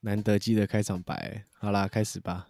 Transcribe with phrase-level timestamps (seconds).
[0.00, 2.48] 难得记得开场白，好啦，开始吧。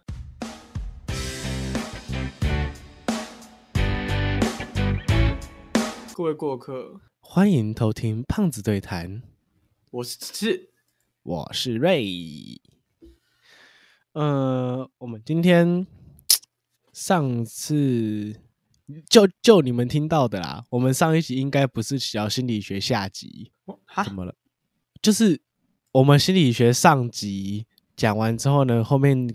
[6.15, 9.21] 各位过客，欢迎偷听胖子对谈，
[9.91, 10.71] 我是是。
[11.21, 12.59] 我是瑞。
[14.13, 15.85] 呃，我们今天
[16.91, 18.41] 上次
[19.07, 23.51] 就就你们听到的啦，我们上一集应该不是聊心理学下集，
[23.85, 24.03] 哈？
[24.03, 24.33] 怎么了？
[25.03, 25.39] 就是
[25.93, 27.65] 我们心理学上集
[27.97, 29.33] 讲完之后呢，后面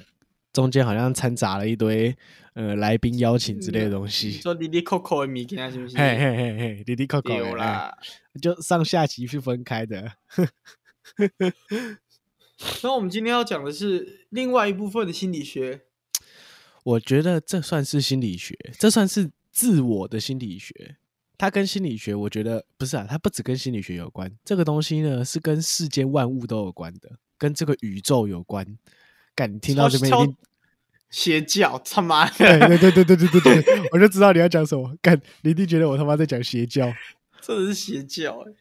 [0.54, 2.16] 中间好像掺杂了一堆
[2.54, 4.32] 呃来宾邀请之类的东西。
[4.32, 5.98] 说滴滴扣扣的物件是不是？
[5.98, 7.94] 嘿嘿嘿嘿，滴滴扣扣的有啦。
[8.00, 10.12] 哎就上下集是分开的。
[12.82, 15.82] 那我们今天要讲的是另外一部分的心理学，
[16.84, 20.96] 我觉得这算是心理学，这算是自我的心理学。
[21.38, 28.66] 它跟心理学，我觉得不是啊，它不只跟心理学有关，这个东西呢是跟世间万物都有关的，跟这个宇宙有关。
[29.34, 30.36] 敢，你听到这边超一定
[31.10, 34.94] 邪教，他妈的，对对对对对对对，我就知道你要讲什么。
[35.02, 36.90] 敢，你一定觉得我他妈在讲邪教。
[37.42, 38.52] 真的是邪教欸。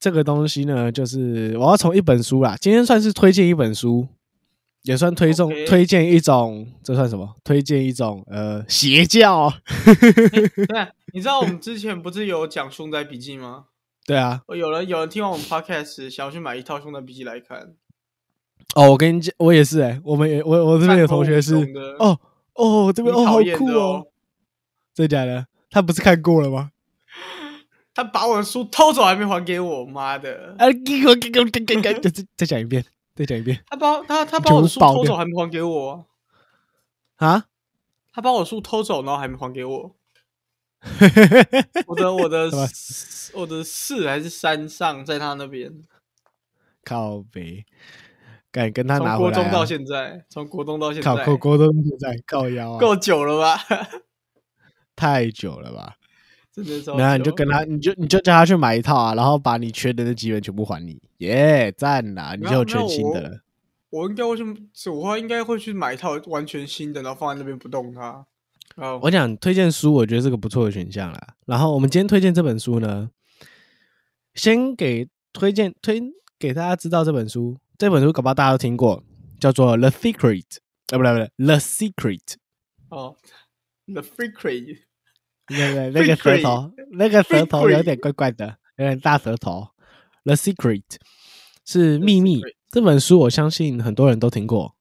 [0.00, 4.08] 这个东西呢，就是我要从一本书啦，今天算是推荐一本书，
[4.82, 7.36] 也算推送推荐一种，这算什么？
[7.44, 9.52] 推荐一种呃邪教。
[10.66, 13.66] 对啊，你知道我们之前不是有讲《凶宅笔记》吗？
[14.04, 17.74] 对啊，有人有人听完我们 podcast 想要去买一套《凶宅笔记》来看，
[18.74, 21.54] 哦，我跟你讲，我也是哎、我们也我我这边有同学是
[22.00, 22.18] 哦
[22.54, 24.06] 哦，这边哦好酷哦
[24.94, 25.46] 真的假的？
[25.70, 26.70] 他不是看过了吗？
[27.94, 30.56] 他把我的书偷走还没还给我，妈的！
[30.58, 36.06] 啊，给我给我给给给，再再讲一遍，再讲一遍他把他他把我的书偷走还没还给我，
[37.16, 37.46] 啊！
[38.12, 39.96] 他把我书偷走，然后还没还给我。
[41.86, 42.50] 我的我的
[43.34, 45.84] 我的四还是山上在他那边，
[46.84, 47.64] 靠北，
[48.50, 49.32] 敢跟他拿回来、啊。
[49.34, 53.62] 从国中到现在，从国中到现在，靠国国中现在靠腰啊，够久了吧？
[54.96, 55.96] 太久了吧？
[56.52, 56.98] 真的超久。
[56.98, 62.34] 然后你就跟他，你就你就叫他去买一套啊，然后把你缺的那几本全部还你，耶、赞啦！
[62.38, 63.40] 你就有全新的了。
[63.90, 68.24] 我应该会去，我话应该会去买一套完全新的，然后放在那边不动它。
[68.76, 71.34] 哦，我讲推荐书，我觉得是个不错的选项啦。
[71.44, 73.10] 然后我们今天推荐这本书呢，
[74.34, 76.02] 先给推荐推
[76.38, 79.04] 给大家知道这本书，这本书搞不好大家都听过，
[79.38, 80.44] 叫做《The Secret》，
[80.88, 82.20] 啊，不对不对，《The Secret》。
[82.88, 83.16] 哦
[83.86, 84.78] ，The Crate，
[85.46, 89.68] 对对，那个舌头，那个舌头有点怪怪的，有点大舌头。
[90.24, 90.82] The Secret
[91.64, 94.76] 是秘密这本书，我相信很多人都听过。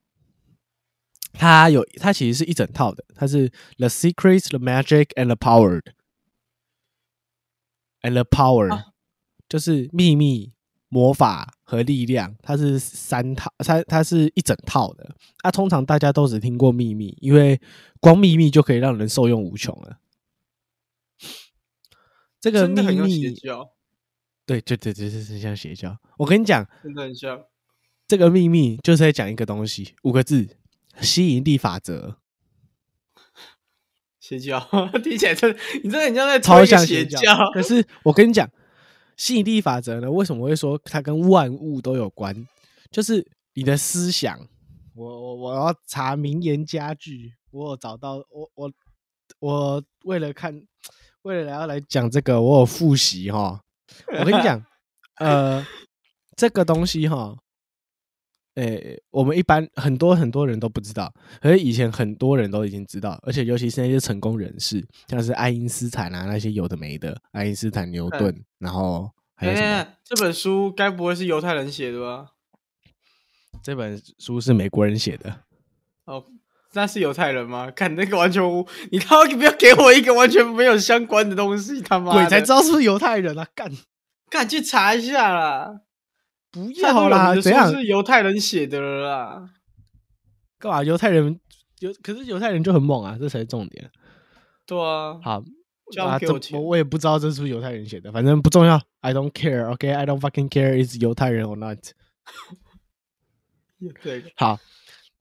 [1.34, 5.82] 它有，它其实是一整套的，它是 The Secret, The Magic and the Power
[8.02, 8.88] and the Power，、啊
[9.50, 10.54] 就是秘密、
[10.90, 15.16] 魔法和力量，它是三套，它它是一整套的。
[15.42, 17.60] 啊，通常大家都只听过秘密，因为
[18.00, 19.98] 光秘密就可以让人受用无穷了。
[22.41, 23.69] 这个秘密，教，
[24.46, 25.97] 对对对对，对是像邪教。
[26.18, 27.41] 我跟你讲，真的很像。
[28.07, 30.57] 这个秘密就是在讲一个东西，五个字：
[31.00, 32.18] 吸引力法则。
[34.19, 34.59] 邪教
[35.03, 37.19] 听起来真，你真的很像在超像邪教。
[37.53, 38.50] 可是我跟你讲，
[39.16, 42.47] 吸引力法则呢，为什么会说它跟万物都有关？
[42.90, 44.47] 就是你的思想。
[44.94, 48.72] 我我我要查名言佳句，我有找到我我
[49.40, 50.62] 我为了看，
[51.24, 53.62] 为了要来讲这个，我有复习哈。
[54.20, 54.64] 我跟你讲，
[55.20, 55.66] 呃，
[56.36, 57.38] 这个东西哈，
[58.56, 69.68] 诶、我们一般很多很多人都不知道，可是以前很多人都已经知道，而且尤其是那些成功人士，像是爱因斯坦啊那些有的没的，爱因斯坦、牛顿，然后还有什么？
[69.68, 72.32] 哎，这本书该不会是犹太人写的吧？
[73.62, 75.44] 这本书是美国人写的，
[76.06, 76.26] 哦，
[76.74, 77.70] 那是犹太人吗？
[77.76, 83.48] 看那个完全无，你他妈不要给我一个完全没有相关的东西，他妈鬼才知道是不是犹太人啊！
[83.54, 83.72] 干，
[84.30, 85.82] 干去查一下啦。
[86.52, 87.72] 不要啦，怎样？
[87.72, 89.50] 是犹太人写的了啦。
[90.59, 90.84] 干嘛？
[90.84, 91.40] 犹太人
[91.79, 93.90] 犹可是犹太人就很猛啊，这才是重点。
[94.66, 95.44] 对啊，好，
[96.00, 98.82] 啊，这给我钱我我也不知道这是不是犹太人写的，反正不重要。
[99.02, 99.70] I don't care.
[99.72, 101.79] OK, I don't fucking care is 犹太人 or not.
[104.03, 104.59] 对，好，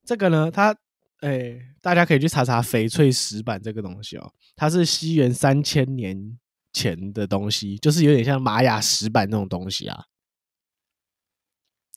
[0.05, 0.77] 这个呢，它
[1.21, 6.39] 诶、大家可以去查查翡翠石板这个东西哦，它是西元三千年
[6.73, 10.05] 前的东西，就是有点像玛雅石板那种东西啊。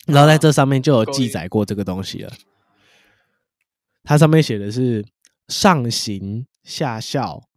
[0.06, 2.34] 然后在这上面就有记载过这个东西了。
[4.04, 5.06] 它上面写的是
[5.48, 7.48] “上行下效，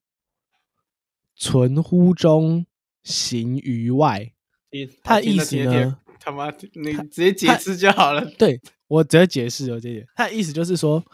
[1.34, 2.66] 存乎中，
[3.02, 4.32] 行于外”。
[5.02, 8.24] 它的意思呢，他妈，你直接解释就好了。
[8.38, 11.04] 对我直接解释哦，这些它的意思就是说，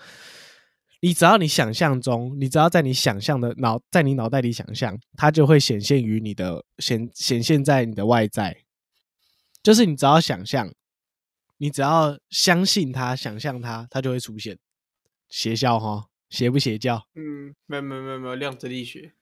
[1.05, 8.57] 你只要你想象中，你只要在你想象的脑，在你脑袋里想象，它就会显现于你的显显现在你的外在。
[9.65, 10.73] 就是你只要想象，
[11.57, 14.57] 你只要相信它，想象它，它就会出现。
[15.29, 17.05] 邪教哈，邪不邪教？
[17.17, 19.13] 嗯，没有没有没有没有量子力学。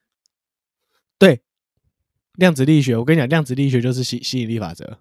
[1.19, 1.41] 对，
[2.35, 4.99] 量子力学，我跟你讲，量子力学就是吸吸引力法则。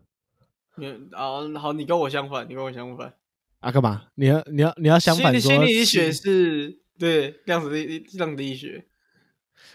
[0.78, 3.14] 嗯啊，好，你跟我相反，你跟我相反。
[3.60, 4.08] 啊，干嘛？
[4.16, 5.52] 你要你要你要相反说？
[5.52, 8.86] 心理力学是对量子力量子力学，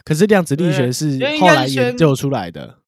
[0.05, 2.81] 可是量子力学是后来研究出来的，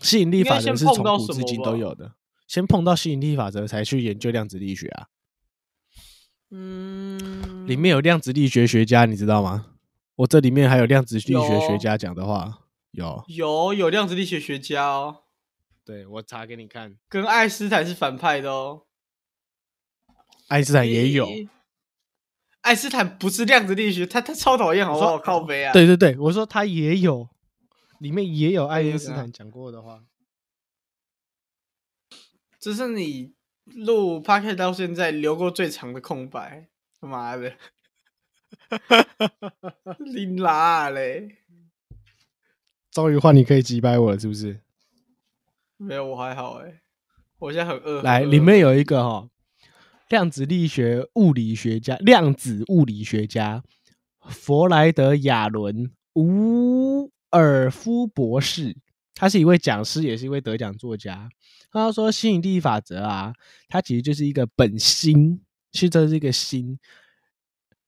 [0.00, 2.14] 吸引力法则是从古至今都有的。
[2.46, 5.06] 先碰到吸引力法则，才去研究量子力学啊。
[6.50, 9.72] 嗯，里面有量子力学学家，你知道吗？
[10.16, 12.60] 我这里面还有量子力学学家讲的话，
[12.92, 13.24] 有。
[13.26, 15.24] 有有量子力学学家哦，
[15.84, 18.83] 对我查给你看，跟爱因斯坦是反派的哦。
[20.48, 21.26] 爱因斯坦也有。
[21.26, 21.48] 诶。
[22.62, 25.12] 爱因斯坦不是量子力学，他他超讨厌，好不好？
[25.12, 27.28] 我靠背啊！，对对对，我说他也有，
[27.98, 30.02] 里面也有爱因斯坦讲过的话。
[32.58, 36.68] 这是你录 p o d c a s t 到现在留过最长的空白，
[36.98, 37.54] 他妈的，
[40.00, 41.36] 你拉嘞！
[42.90, 44.62] 终于换你可以击败我了，是不是？
[45.76, 46.80] 没有，我还好哎，
[47.38, 48.00] 我现在很饿。
[48.00, 49.28] 来，里面有一个哈、
[50.14, 53.64] 量子力学物理学家、量子物理学家
[54.28, 58.76] 弗莱德亚伦·伍尔夫博士，
[59.12, 61.28] 他是一位讲师，也是一位得奖作家。
[61.72, 63.32] 他说，吸引力法则啊，
[63.68, 65.40] 它其实就是一个本心，
[65.72, 66.78] 是这是一个心，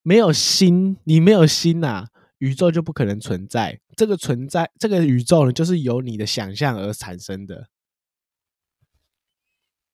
[0.02, 2.08] 没有心，你没有心呐、
[2.38, 3.78] 宇宙就不可能存在。
[3.94, 7.68] 这个存在，这个宇宙呢，就是由你的想象而产生的。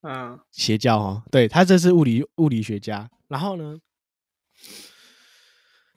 [0.03, 3.11] 嗯，邪教哦，对他这是物理物理学家。
[3.29, 3.79] 然后呢，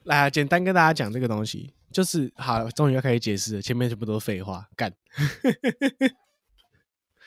[0.03, 4.93] 来、啊、简单跟大家讲这个东西，就是好，终于要开始解释了，前面全部都是废话，干。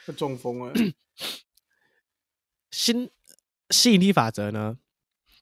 [0.06, 0.72] 要 中风了。
[2.70, 3.10] 新
[3.70, 4.78] 吸引力法则呢，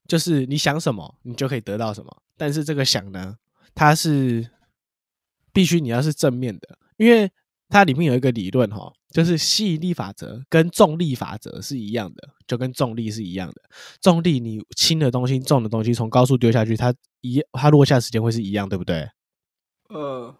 [0.08, 2.22] 就是你想什么，你就可以得到什么。
[2.36, 3.36] 但是这个想呢，
[3.74, 4.50] 它是
[5.52, 7.30] 必须你要是正面的，因为
[7.68, 13.62] 它里面有一个理论哈，就是吸引力法则跟重力法则是一样的，就跟重力是一样的。
[14.00, 19.08] 重力你轻的东西、重的东西从高处丢下去，它一它落下时间会是一样，对不对？
[19.88, 20.36] 呃，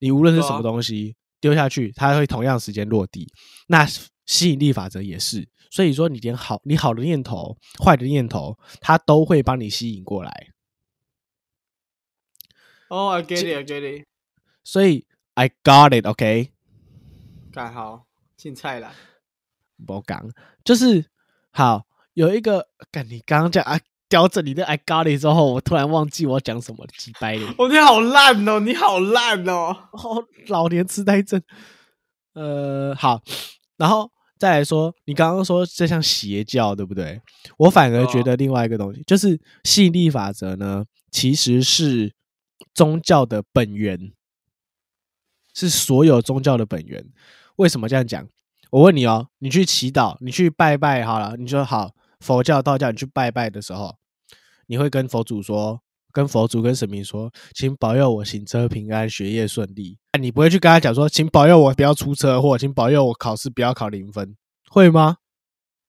[0.00, 3.32] 你无论是什么东西丢下去，它会同样时间落地。
[3.66, 3.86] 那
[4.26, 10.48] 吸引力法则也是，所以说你连好你好的念头、坏的念头，它都会帮你吸引过来。
[12.88, 14.06] 哦，I get it，I get it，
[14.64, 16.50] 所以 I got it，OK，、
[17.52, 18.06] 干好，
[18.36, 18.92] 进菜啦。
[19.86, 20.30] 不讲，
[20.62, 21.04] 就是
[21.50, 27.54] 好有一个，干你刚刚讲啊，叼着你的 I got it 之后，我突然忘记我讲什么了，几掰脸。
[27.58, 29.88] 哦，你好烂哦，你好烂哦。
[29.92, 31.42] 哦，老年痴呆症。
[32.34, 33.20] 呃，好，
[33.76, 37.20] 然后再来说，你刚刚说这像邪教，对不对？
[37.56, 42.14] 我反而觉得另外一个东西，就是吸引力法则呢，其实是
[42.74, 44.12] 宗教的本源，
[45.54, 47.10] 是所有宗教的本源。
[47.60, 48.26] 为什么这样讲？
[48.70, 51.90] 我问你哦，你去祈祷，你去拜拜好了，你说好
[52.20, 53.96] 佛教、道教，你去拜拜的时候，
[54.66, 59.98] 你会跟佛祖说，跟佛祖跟神明说，请保佑我行车平安，学业顺利。
[60.18, 64.34] 你不会去跟他讲说，请保佑我不要出车祸，请保佑我考试不要考零分，
[64.70, 65.18] 会吗？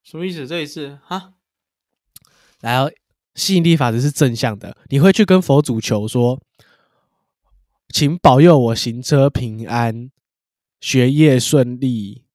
[0.04, 0.46] 什么意思？
[0.46, 1.34] 这一次哈？
[2.60, 2.92] 然后
[3.36, 6.38] 吸引力法则是正向的，你会去跟佛祖求说，
[7.94, 10.10] 请保佑我行车平安，
[10.82, 12.26] 学业顺利。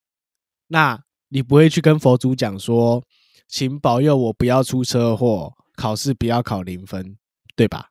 [0.69, 3.05] 那你不会去跟佛祖讲说，
[3.47, 7.19] 请保佑我不要出车祸，考试不要考零分，
[7.55, 7.91] 对吧？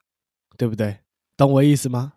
[0.57, 0.99] 对不对？
[1.37, 2.13] 懂我意思吗？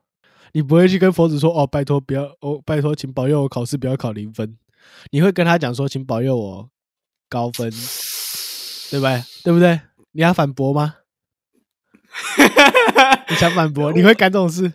[0.52, 4.56] 你不会去跟佛祖说，哦，拜托不要，哦，拜托，请保佑我考试不要考零分。
[5.10, 6.70] 你会跟他讲说，请保佑我
[7.28, 7.70] 高分，
[8.90, 9.22] 对不对？
[9.44, 9.80] 对不对？
[10.12, 10.96] 你要反驳吗？
[13.28, 13.92] 你想反驳？
[13.92, 14.72] 你会干这种事？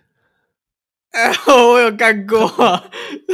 [1.13, 2.47] 哎， 我有干过，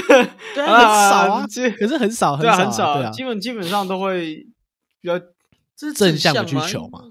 [0.53, 4.45] 对啊很少可是很少，很少、很少，啊，基本基本上都会
[5.01, 5.17] 比较
[5.77, 7.01] 是正向的向去求嘛。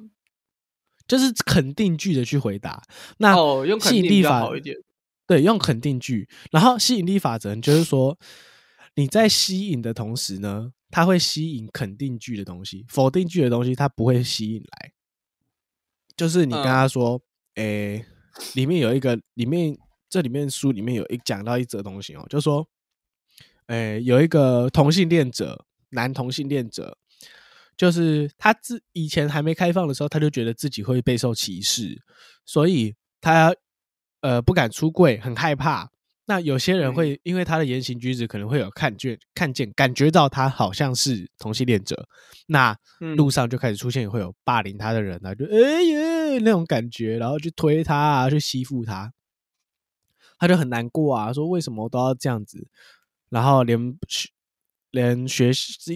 [1.07, 2.83] 就是肯定句的去回答。
[3.17, 4.77] 那哦，用肯定比较吸引力法好一点。
[5.27, 8.19] 对，用肯定句，然后吸引力法则就是说，
[8.95, 14.93] 你在吸引的同时呢，它会吸引肯定句的东西，否定句的东西它不会吸引来。
[16.15, 17.19] 就是你跟嗯他说，
[17.55, 18.05] 诶、
[18.55, 19.75] 里面有一个，里面
[20.09, 22.67] 这里面书里面有一讲到一则东西哦，就说，
[23.67, 26.97] 诶、有一个同性恋者，男同性恋者，
[27.77, 32.01] 就是他自以前还没开放的时候，他就觉得自己会备受歧视，
[32.45, 33.55] 所以他
[34.23, 35.91] 呃不敢出柜，很害怕。
[36.31, 42.07] 那有些人会因为他的言行举止，可能会有看见、看见、感觉到他好像是同性恋者，
[42.49, 49.11] 那嗯路上就开始出现会有霸凌他的人啊，就哎呀那种感觉，然后去推他啊，去欺负他，
[50.39, 52.67] 他就很难过啊，说为什么都要这样子，
[53.29, 54.29] 然后连学
[54.91, 55.51] 连学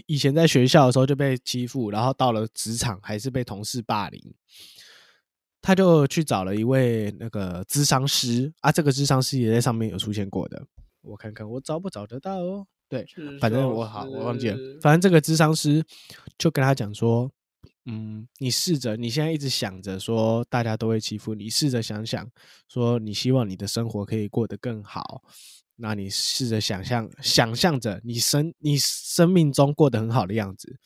[0.07, 4.35] 以前在学校的时候就被欺负，然后到了职场还是被同事霸凌。
[5.65, 10.61] 他就去找了一位那个咨商师啊，这个咨商师也在上面有出现过的，
[11.03, 12.67] 我看看我找不找得到哦。
[12.89, 13.07] 对，
[13.41, 14.59] 反正我好，我忘记了。
[14.81, 15.83] 反正这个咨商师
[16.37, 17.31] 就跟他讲说，
[17.85, 22.31] 嗯，你试着，你现在一直想着说大家都会欺负你，试着想想
[22.69, 25.23] 说你希望你的生活可以过得更好，
[25.77, 30.79] 那你试着想象，想象着你生你生命中过得很好的样子。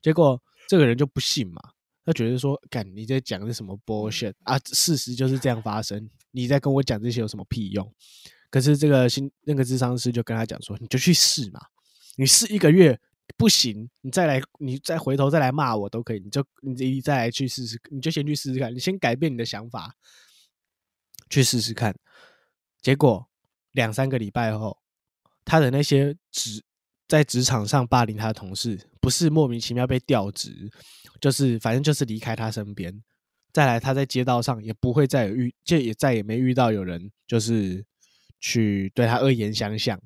[0.00, 1.60] 结果这个人就不信嘛，
[2.04, 4.58] 他觉得说，干你在讲的什么 bullshit 啊？
[4.72, 7.92] 事实就是这样发生，你在跟我讲这些有什么屁用？
[8.48, 11.60] 可是这个新那个智商师就跟他讲说，你就去试嘛，
[12.16, 12.98] 你试一个月
[13.36, 19.94] 不行，你再来，你再回头再来骂我都可以，你就你再来去试试，你就先去试试看，你先改变你的想法，
[21.30, 21.94] 去试试看。
[22.80, 23.28] 结果
[23.72, 24.78] 两三个礼拜后，
[25.44, 26.62] 他的那些职
[27.08, 30.70] 在职场上霸凌他的同事，不是莫名其妙被调职，
[31.20, 33.02] 就是反正就是离开他身边。
[33.52, 37.84] 再来，他在街道上也不会再遇，就也再也没遇到有人就是。
[38.44, 40.02] 去对他恶言相向，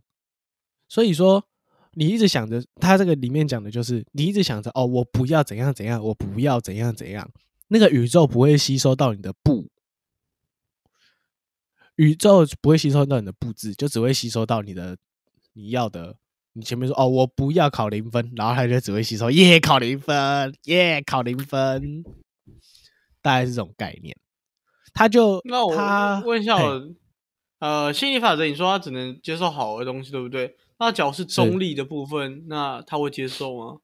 [0.91, 1.49] 所以说
[1.99, 7.27] 你一直想着，他这个里面讲的就是你一直想着哦，我不要怎样怎样，我不要怎样怎样，
[7.69, 9.71] 那个宇宙不会吸收到你的不，
[11.95, 14.99] 宇宙不会吸收到你的不字，就只会吸收到你的
[15.55, 16.17] 你要的。
[16.53, 22.05] 你前面说哦，我不要考零分，然后他就只会吸收耶考零分，耶考零分，
[23.23, 24.15] 大概是这种概念。
[24.93, 26.95] 他就那我他问一下我。
[27.59, 30.55] 呃，心理法则，你说他只能接受好的东西，对不对？
[30.79, 33.79] 那脚是中立的部分，那他会接受吗？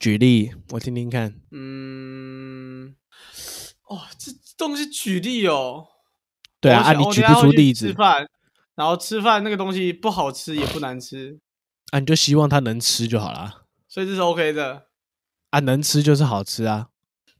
[0.00, 1.34] 举例，我听听看。
[1.50, 2.94] 嗯，
[3.88, 5.86] 哦，这东西举例哦。
[6.60, 7.88] 对啊，啊你举不出例子。
[7.88, 8.28] 吃饭，
[8.74, 11.38] 然后吃饭那个东西不好吃也不难吃，
[11.90, 13.66] 啊，你就希望他能吃就好了。
[13.88, 14.86] 所以这是 OK 的。
[15.50, 16.88] 啊，能吃就是好吃啊，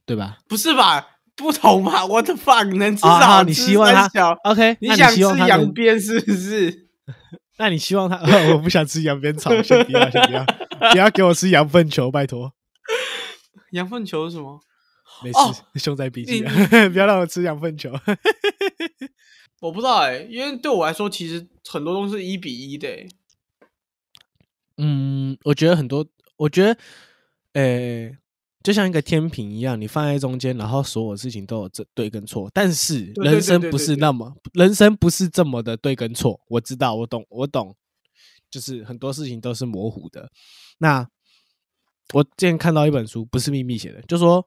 [0.05, 0.39] 对吧？
[0.47, 1.19] 不是吧？
[1.35, 2.75] 不同嘛，What the fuck？
[2.77, 4.77] 能吃啊好你希望他 OK？
[4.81, 6.87] 你想吃羊羊鞭是不是？
[7.57, 8.17] 那你希望他？
[8.53, 10.45] 我不想吃羊鞭草，先不要，先不要，
[10.91, 12.53] 不要给我吃羊粪球，拜托。
[13.71, 14.59] 羊粪球是什么？
[15.23, 15.39] 没事，
[15.79, 16.41] 凶在笔记，
[16.93, 17.91] 不要让我吃羊粪球。
[19.59, 22.87] 我不知道哎，因为对我来说，其实很多东西是一比一的。
[24.77, 26.05] 嗯，我觉得很多，
[26.37, 26.77] 我觉得，
[27.53, 28.17] 呃。
[28.67, 32.51] 就像一个天平一样，你放在中间，然后所有事情都有这对跟错。
[32.53, 36.37] 但是人生不是那么，人生不是这么的对跟错。
[36.49, 37.73] 我知道，我懂，我懂，
[38.51, 40.29] 就是很多事情都是模糊的。
[40.79, 41.07] 那
[42.13, 44.45] 我之前看到一本书，不是秘密写的，就说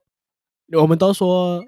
[0.73, 1.59] 我们都说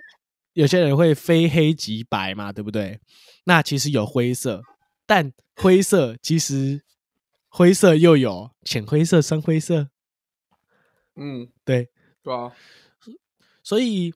[0.53, 2.99] 有些人会非黑即白嘛，对不对？
[3.45, 4.61] 那其实有灰色，
[5.07, 6.83] 但灰色其实
[7.47, 9.89] 灰色又有浅灰色、深灰色。
[11.15, 11.89] 嗯，对。
[12.23, 12.51] 对啊，
[13.61, 14.13] 所以，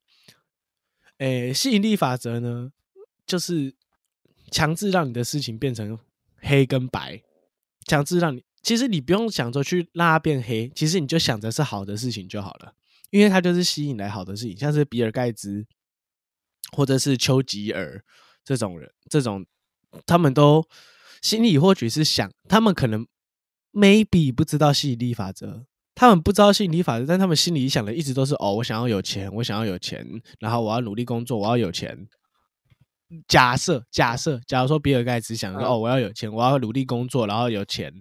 [1.18, 2.72] 诶，吸引力法则呢，
[3.26, 3.76] 就是
[4.50, 6.00] 强制让你的事情变成
[6.38, 7.22] 黑跟白，
[7.86, 12.74] 强制让你，其实你不用想着去让它变黑，其实你就想着是好的事情就好了，
[13.10, 15.66] 因为它就是吸引来好的事情，像是比尔盖茨
[16.72, 18.04] 或者是丘吉尔
[18.44, 19.46] 这种人，这种
[20.06, 20.66] 他们都
[21.22, 23.06] 心里或许是想，他们可能
[23.74, 25.66] maybe 不知道吸引力法则。
[26.00, 30.06] 他们不知道吸引力法则，但他们心里想的一直都是：哦，我想要有钱，我想要有钱，
[30.40, 32.08] 然后我要努力工作，我要有钱。
[33.28, 37.92] 假设，假设，假如说比尔盖茨想说：哦，我要有钱，我要努力工作，然后有钱。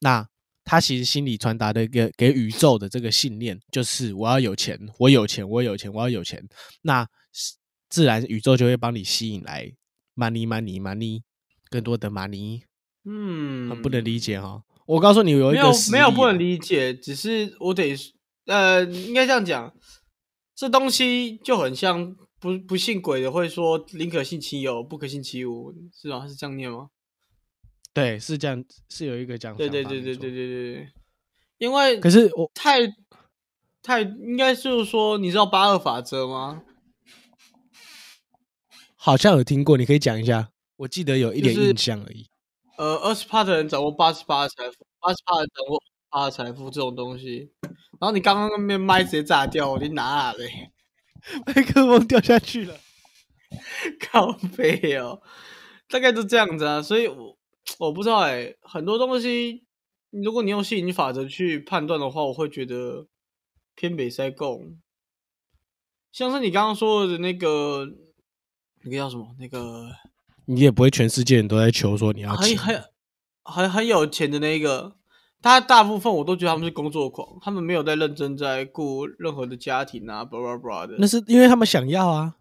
[0.00, 0.28] 那
[0.66, 6.46] 他其实心里传达的一个给宇宙的这个信念，就是我要有钱，我有钱，我有钱，我要有钱。
[6.82, 7.08] 那
[7.88, 9.72] 自然宇宙就会帮你吸引来
[10.14, 11.22] money money money
[11.70, 12.60] 更多的 money。
[13.06, 14.60] 嗯，很不能理解哈。
[14.88, 17.94] 我告诉你，有一个没有没有不能理解，只是我得
[18.46, 19.74] 呃，应该这样讲，
[20.54, 26.26] 这东西就很像不不信鬼的会说宁可信其有，不可信其无，是吗？
[26.26, 26.88] 是这样念吗？
[27.92, 29.58] 对，是这样，是有一个讲法。
[29.58, 30.88] 对对对对对对对。
[31.58, 32.78] 因为可是我太
[33.82, 36.62] 太应该就是说，你知道八二法则吗？
[38.96, 40.48] 好像有听过，你可以讲一下。
[40.76, 42.30] 我记得有一点印象而已。
[42.78, 47.50] 呃，二十趴的人掌握八十八的财富，八十趴的人掌握八的财富这种东西。
[48.00, 50.70] 然后你刚刚那边麦直接炸掉，我你哪嘞？
[51.44, 52.78] 麦克风掉下去了。
[54.00, 55.20] 靠背哦，
[55.88, 56.80] 大概就这样子啊。
[56.80, 57.36] 所以我
[57.80, 59.64] 我不知道哎、很多东西，
[60.10, 63.08] 如果你用吸引力法则去判断的话，我会觉得
[63.74, 64.78] 偏北塞贡。
[66.12, 67.84] 像是你刚刚说的那个，
[68.84, 69.34] 那个叫什么？
[69.40, 69.90] 那个
[70.50, 72.84] 你也不会全世界人都在求说你要很钱，很
[73.42, 74.96] 很很有钱的那个，
[75.42, 80.96] 他大部分我都觉得他们是工作狂，他们没有在认真在顾任何的家庭啊，巴拉巴拉的。
[80.98, 82.36] 那是因为他们想要啊，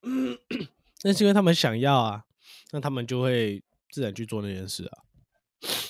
[1.04, 2.24] 那是因为他们想要啊，
[2.70, 4.98] 那他们就会自然去做那件事啊。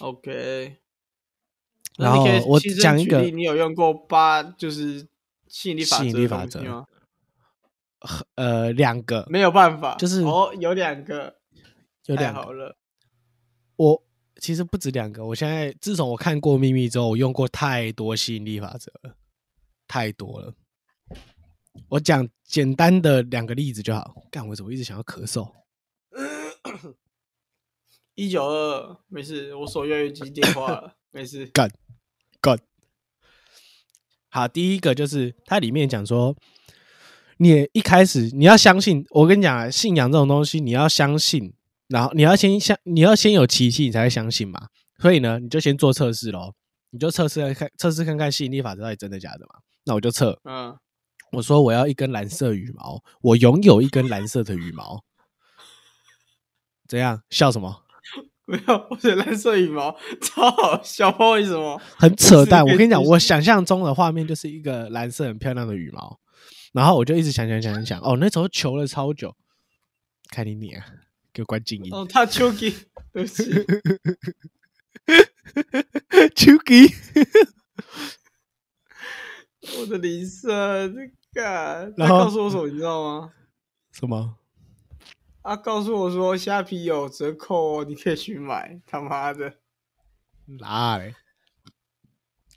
[0.01, 0.79] OK，
[1.97, 5.07] 然后我讲一个你有用过八就是
[5.47, 6.87] 吸引力法则吸引力法则吗？
[8.35, 11.37] 呃，两个没有办法，就是哦，有两个，太
[12.07, 12.77] 有两个，好了。
[13.77, 14.03] 我
[14.41, 15.25] 其实不止两个。
[15.25, 19.17] 我现在自从我看过《秘密》之后，我用过太多吸引力法则了，
[19.87, 20.55] 太多了。
[21.89, 24.15] 我讲简单的两个例子就好。
[24.31, 25.51] 干，我怎么一直想要咳嗽？
[28.15, 31.47] 一九二，没事，我手越来越接电话了，没事。
[31.47, 31.71] 干
[32.43, 32.59] 干。
[34.29, 36.37] 好，第一个就是它里面讲说，
[37.39, 41.55] 你一开始你要相信，我跟你讲啊，信仰这种东西，你要相信，
[41.93, 44.69] 然后你要先相，你要先有奇迹，你才会相信嘛。
[44.99, 46.55] 所以呢，你就先做测试咯，
[46.91, 49.61] 你就测试看看，测试看看吸引力法则到底真的假的嘛。
[49.85, 50.75] 那我就测，嗯，
[51.33, 55.03] 我说我要一根蓝色羽毛，我拥有一根蓝色的羽毛，
[56.89, 57.21] 怎样？
[57.31, 57.83] 笑什么？
[58.47, 61.81] 没有，我的蓝色羽毛 超好笑，不知道为什么。
[61.97, 62.65] 很扯淡。
[62.65, 66.19] 我跟你讲，我想象中的画面就是一个蓝色很漂亮的羽毛，
[66.73, 69.35] 然后我就一直想想想想想，哦，那时候求了超久，
[70.31, 70.85] 看你你啊，
[71.33, 71.93] 给我关静音。
[71.93, 72.75] 哦，他 Chucky，
[73.13, 73.45] 对不起，
[76.35, 76.93] Chucky，
[79.81, 81.07] 我的铃声，这
[81.41, 83.33] 个，他然后告诉我什么，你知道吗？
[83.93, 84.37] 什么？
[85.43, 88.81] 他告诉我说虾皮有折扣哦，你可以去买。
[88.87, 89.55] 他妈的！
[90.61, 91.15] 哪嘞？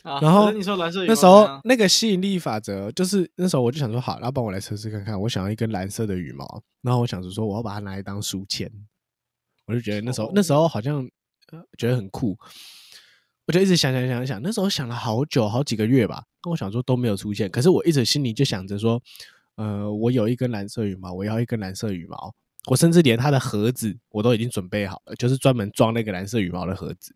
[0.06, 5.20] 啊，然后你说蓝色羽毛那时候那个吸引力法则，就是那时候我就想说，好，那帮我来测试看看。
[5.20, 8.72] 我想要一根蓝色的羽毛，然后我想着说，我要把它拿来当书签。
[9.66, 10.98] 我就觉得那时候、那时候好像、
[11.52, 12.38] 呃、觉得很酷，
[13.48, 16.24] 我就一直想想想想，那时候想了好久好几个月吧。
[16.40, 19.02] 跟我想说都没有出现，可是我一直心里就想着说，
[19.56, 22.36] 呃，我有一根蓝色羽毛，我要一根蓝色羽毛。
[22.68, 27.16] 我甚至连它的盒子我都已经准备好了，就是专门装那个蓝色羽毛的盒子。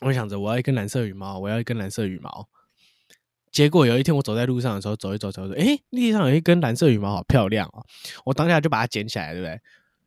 [0.00, 2.48] 我想着我要一根蓝色羽毛，我要一根蓝色羽毛。
[3.50, 7.84] 结果有一天我走在路上的时候，走一走走一走，诶，地上有一根蓝色羽毛，好漂亮哦！
[8.24, 9.60] 我当下就把它捡起来，对不对？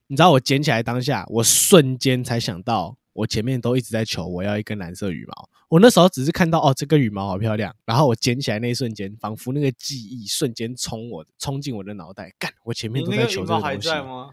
[0.08, 5.50] 你知道我捡起来当下，我瞬间才想到，我前面都一直在求我要一根蓝色羽毛。
[5.68, 12.34] 我那时候只是看到哦，这根羽毛好漂亮，然后我捡起来那一瞬间，仿佛那个记忆瞬间冲我冲进我的脑袋。
[12.38, 14.30] 干，我前面都在求这个东西，在吗？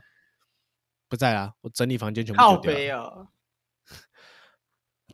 [1.09, 3.29] 不在啦，我整理房间全部掉了！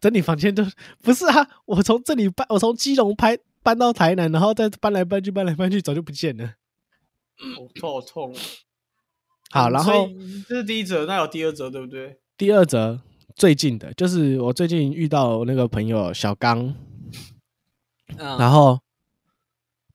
[0.04, 0.62] 整理房间都
[1.00, 1.48] 不是啊！
[1.64, 6.56] 我从这里搬，我从基隆搬搬到台南，然后再搬来搬去，搬来搬去，早就不见了。
[7.58, 8.36] 我头好痛哦。
[9.50, 10.10] 好，嗯然后
[10.46, 12.18] 这是第一则，那有第二则对不对？
[12.36, 13.00] 第二则
[13.34, 16.74] 最近的就是我最近遇到那个朋友小刚，
[18.18, 18.78] 嗯，然后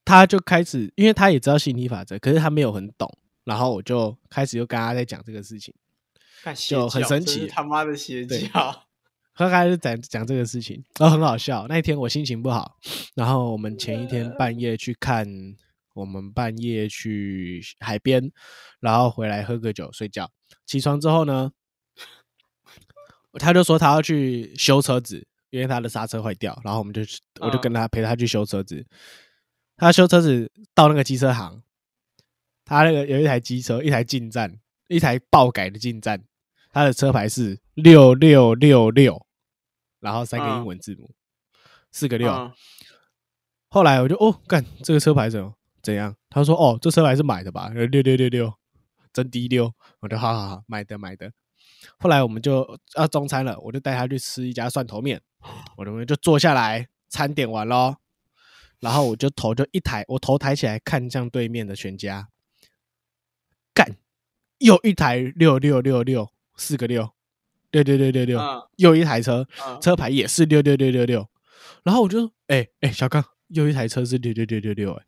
[0.04, 3.08] 他就开始，因为他也知道吸引力法则，可是他没有很懂，
[3.44, 5.72] 然后我就开始又跟他在讲这个事情，
[6.68, 8.86] 就很神奇他妈的邪教。
[9.40, 11.66] 他开始讲讲这个事情，然后很好笑。
[11.66, 12.76] 那一天我心情不好，
[13.14, 15.26] 然后我们前一天半夜去看，
[15.94, 18.30] 我们半夜去海边，
[18.80, 20.30] 然后回来喝个酒睡觉。
[20.66, 21.50] 起床之后呢，
[23.38, 28.86] 他就说他要去修车子，因为他的刹车坏掉，然后我们就去我就跟他陪他去修车子。
[29.78, 31.62] 他修车子到那个机车行，
[32.66, 36.22] 他那个有一台机车，一台进站，一台爆改的进站，
[36.70, 39.26] 他的车牌是六六六六，
[40.00, 41.10] 然后三个英文字母，
[41.92, 42.30] 四个六。
[42.32, 42.52] 嗯
[43.72, 46.16] 后来我就哦，干这个车牌怎么怎样？
[46.28, 47.68] 他说哦，这车牌是买的吧？
[47.68, 48.52] 六六六六，
[49.12, 49.72] 真低溜。
[50.00, 51.30] 我就好好好，买的买的。
[51.96, 55.22] 后来我们就要中餐了，我就带他去吃一家蒜头面。
[55.76, 57.98] 我们就坐下来，餐点完咯，
[58.80, 62.28] 然后我就头就一抬，我头抬起来看向对面的全家，
[63.72, 63.96] 干，
[64.58, 67.12] 又一台六六六六，四个六，
[67.70, 68.62] 六六六六六，嗯。
[68.76, 69.80] 又一台车，嗯。
[69.80, 71.28] 车牌也是六六六六六，
[71.82, 75.04] 然后我就说哎哎、小刚，又一台车是六六六六六，哎，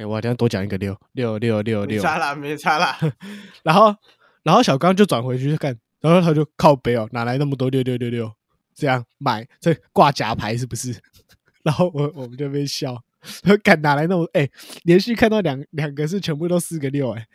[0.00, 2.98] 哎，我好像多讲一个六六六六六，没差啦，没差啦。
[3.64, 3.94] 然后
[4.42, 8.32] 然后小刚就转回去看，然后他就靠背哦，哪来那么多六六六六？
[8.74, 10.94] 这样买这挂假牌是不是？
[11.64, 14.46] 然后我我们就被笑， 说敢哪来那么哎、
[14.84, 17.26] 连续看到两两个是全部都四个六哎、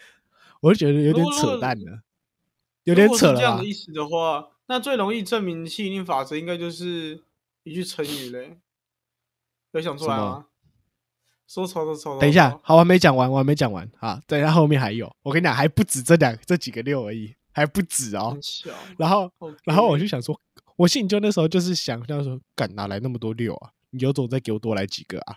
[0.61, 2.01] 我就觉得有点扯淡了，
[2.83, 3.65] 有点如果是扯了吧这样的？
[3.65, 7.23] 意思的话，那最容易证明吸引力法则应该就是
[7.63, 8.57] 一句成语嘞。
[9.73, 10.47] 有想出来吗？
[11.47, 12.17] 说吵就吵。
[12.19, 14.21] 等一下，好，我还没讲完，我还没讲完啊！
[14.25, 18.37] 等一下后面还有，我跟你讲，还不止这两这几个六而已，还不止哦。
[18.97, 19.29] 然后
[19.63, 20.39] 然后我就想说，
[20.77, 23.71] 我心里就那时候就是想象说，干哪来那么多六啊？
[23.89, 25.35] 你有种再给我多来几个啊！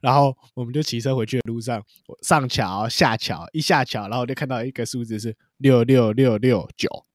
[0.00, 7.06] 然后我们就骑车回去的路上，我上桥下桥，一下桥，然后我就看到一个数字是六六六六九，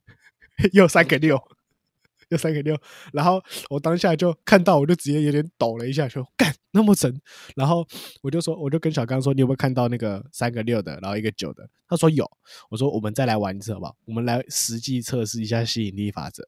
[0.72, 1.38] 又三个六，
[2.30, 2.74] 又三个六。
[3.12, 7.20] 然后我当下就看到，我就直接有点抖了一下，说干那么神。
[7.54, 7.86] 然后
[8.22, 11.68] 我就说，我就跟小刚说，你有没有看到那个三个六的，然后一个九的？
[11.86, 12.26] 他说有。
[12.70, 13.94] 我说我们再来玩一次好不好？
[14.06, 16.42] 我们来实际测试一下吸引力法则。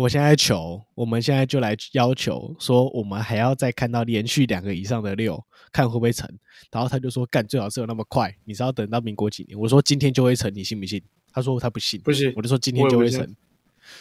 [0.00, 5.38] 我现在求，我们现在就来要求说，我们还要再看到连续两个以上的六，
[5.70, 6.26] 看会不会成。
[6.72, 9.58] 然后他就说，干最好是有那么快，你是要等到民国几年？
[9.58, 11.02] 我说今天就会成，你信不信？
[11.30, 13.36] 他说他不信，不信我就说今天就会成。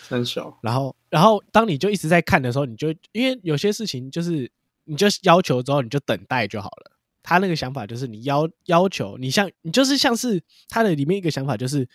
[0.08, 0.58] 很小。
[0.62, 4.50] 然后，然后当你就一直在看的时候，你就因为有些事情就是
[4.86, 6.98] 你就要求之后，你就等待就好了。
[7.22, 11.86] 他那个想法就是你要要求，你像你就是像是他的里面一个想法就是，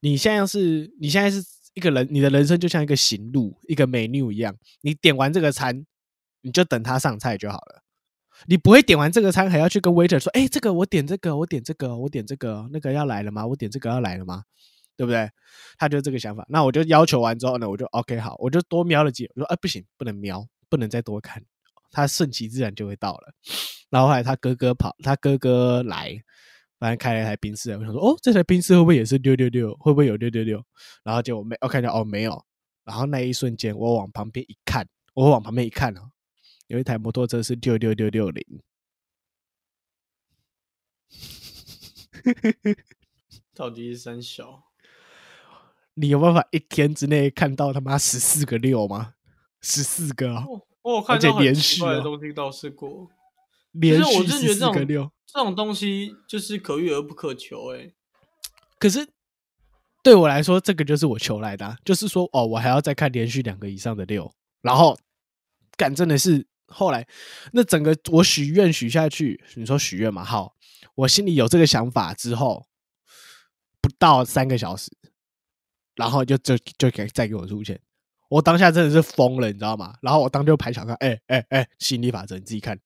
[0.00, 1.40] 你现在是你现在是
[1.76, 5.84] 一个人，你的人生就像一个行路，一个 menu 一样，你点完这个餐，
[6.40, 7.82] 你就等他上菜就好了。
[8.46, 13.46] 你不会点完这个餐还要去跟 waiter 说，哎、这个我点这个，我点这个，我点这个，那个要来了吗？
[13.46, 14.42] 我点这个要来了吗？
[14.96, 15.28] 对不对？
[15.78, 16.46] 他就这个想法。
[16.48, 21.42] 那我就要求完之后呢，我就 OK 好，我就多瞄了几眼，我说啊不行，不能瞄，不能再多看，
[21.90, 23.34] 他顺其自然就会到了。
[23.90, 26.18] 然后后来他哥哥跑，他哥哥来，
[26.78, 29.74] 反正开了一台宾士，我想说哦，这台宾士会不会也是六六六？
[29.76, 30.62] 会不会有六六六？
[31.02, 32.44] 然后结果没，我看见哦没有。
[32.84, 36.10] 然后那一瞬间，我往旁边一看，我往旁边一看哦，
[36.66, 38.44] 有一台摩托车是六六六六零。
[43.54, 44.64] 到底是三小？
[45.94, 49.14] 你有办法一天之内看到他妈十四个六吗？
[49.62, 53.10] 十四个、哦，我我有看而且到很奇连续哦怪的东西，倒是过。
[53.80, 55.10] 连其实我续十真觉得这种四个六。
[55.26, 57.92] 这种东西就是可遇而不可求、欸，
[58.78, 59.06] 可是
[60.02, 64.98] 对我来说，这个就是我求来的啊、就是说，哦，我还要再看连续两个以上的六，然后
[65.76, 67.06] 干真的是后来
[67.52, 70.24] 那整个我许愿许下去，你说许愿嘛？
[70.24, 70.54] 好，
[70.94, 72.66] 我心里有这个想法之后，
[73.82, 74.90] 不到三个小时，
[75.96, 77.78] 然后就就就给再给我出现，
[78.30, 79.96] 我当下真的是疯了，你知道吗？
[80.00, 82.78] 然后我当就排小看，哎哎哎，吸引力法则，你自己看。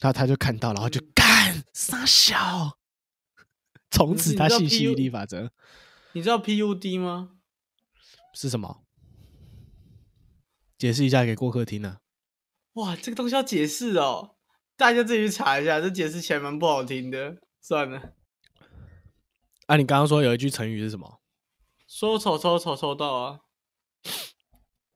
[0.00, 2.78] 然后他就看到，然后就嗯干傻小，
[3.90, 5.50] 从此他信吸引力法则
[6.12, 7.30] 你知道 PUD 吗？
[8.34, 8.84] 是什么？
[10.78, 12.00] 解释一下给过客听啊。
[12.74, 14.36] 哇，这个东西要解释哦，
[14.76, 17.38] 大家自己去查一下，这解释起来蛮不好听的。
[17.62, 18.12] 算了，
[19.66, 21.20] 啊，你刚刚说有一句成语是什么？
[21.88, 23.40] 说曹操，曹操到啊。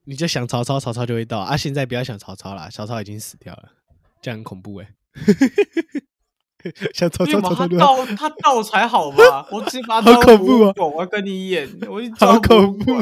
[0.04, 1.56] 你就想曹操，曹操就会到啊！
[1.56, 3.72] 现在不要想曹操了，曹操已经死掉了，
[4.20, 4.94] 这样很恐怖哎、
[6.92, 9.46] 想曹操，因为嘛他曹操就会到他到才好吧？
[9.50, 12.92] 我直接把他好抓博物馆我要跟你演，我去好抓恐怖！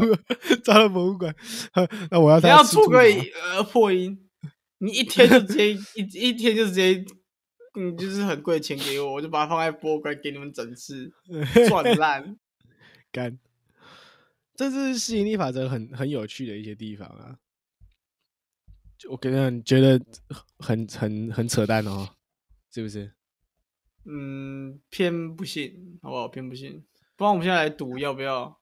[0.63, 1.35] 抓到博物馆，
[2.11, 4.17] 那我要你要出个呃破音，
[4.79, 7.05] 你一天就直接一一天就直接，
[7.75, 11.13] 嗯，就是很贵的钱给我，我就把它放在博物馆给你们整治，
[11.69, 12.37] 赚烂。
[13.11, 13.39] 干，
[14.55, 17.39] 这是吸引力法则很很有趣的一些地方啊。
[18.99, 20.05] 就我跟你觉得
[20.59, 22.09] 很很很扯淡哦，
[22.71, 23.15] 是不是？
[24.05, 26.27] 嗯，偏不信，好不好？
[26.27, 26.85] 偏不信。
[27.15, 28.61] 不然我们现在来赌，要不要？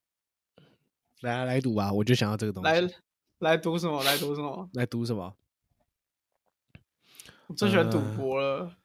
[1.20, 2.68] 来啊来赌吧，我就想要这个东西。
[2.68, 2.90] 来
[3.38, 4.04] 来赌什么？
[4.04, 4.68] 来赌什么？
[4.74, 5.34] 来赌什么？
[7.46, 8.76] 我最喜欢赌呃博了。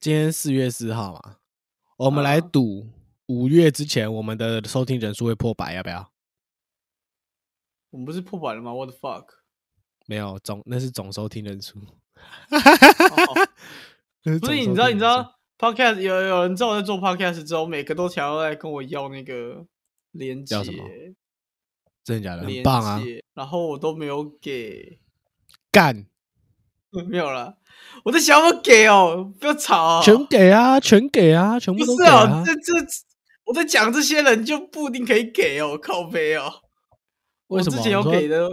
[0.00, 1.36] 今天四月四号嘛，
[1.96, 2.88] 我们来啊赌
[3.26, 6.12] 五月之前我们的收听人数会破百，要不要？
[7.90, 9.43] 我们不是破百了吗？What the fuck？
[10.06, 11.78] 没有总那是总收听人数，
[14.22, 19.64] 不是，你知道，你知道，podcast 有有人知道我在做 podcast 之后，每个都想要来跟我要那个
[20.12, 20.84] 连接要，什么
[22.02, 22.42] 真的假的？
[22.44, 23.00] 很棒啊！
[23.34, 24.98] 然后我都没有给，
[25.72, 26.06] 干，
[27.08, 27.56] 没有了，
[28.04, 32.42] 我在想要不要给哦，不要吵、哦，全给啊，全给啊，全部不是哦！
[32.44, 32.86] 这这
[33.46, 36.50] 我在讲这些人就不一定可以给哦，靠背哦，
[37.48, 37.76] 为什么？
[37.76, 38.48] 我之前有给的，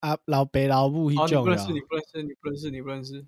[0.00, 3.26] 啊，老北老木一好，你种不认识，你不认识，你不认识，你不认识。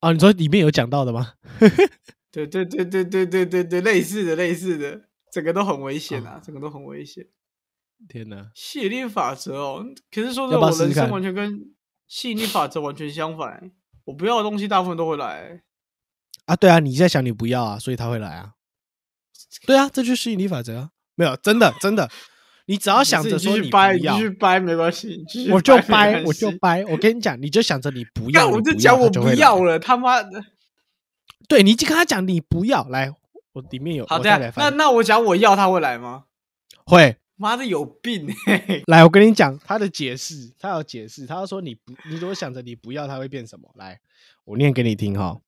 [0.00, 1.34] 哦，你说里面有讲到的吗？
[2.30, 7.26] 对对对对对对对对，类似的类似的，整个都很危险啊，整个都很危险。
[8.08, 8.50] 天哪！
[8.54, 11.74] 吸引力法则哦，可是说要不要我人生完全跟
[12.06, 13.72] 吸引力法则完全相反。
[14.04, 15.62] 我不要的东西大部分都会来。
[16.44, 18.52] 啊，对啊，你在想你不要啊，所以他会来啊。
[19.66, 20.90] 对啊，这就是吸引力法则啊。
[21.14, 22.10] 没有，真的真的，
[22.66, 26.84] 你只要想着说不你掰，你要继，续掰没关系，我就掰，我就掰。
[26.84, 30.44] 我跟你讲，你就想着你不要，干，我就讲我不要了，他妈的。
[31.48, 33.12] 对，你就跟他讲你不要来，
[33.52, 36.24] 我里面有，好，我这样那那我讲我要，他会来吗？
[36.84, 38.82] 会妈的有病欸！
[38.86, 43.70] 来，我跟你讲他的解释，他有解释，他要说你不，你如果想着你不要，他会变什么？
[43.76, 44.00] 来，
[44.44, 45.38] 我念给你听哈，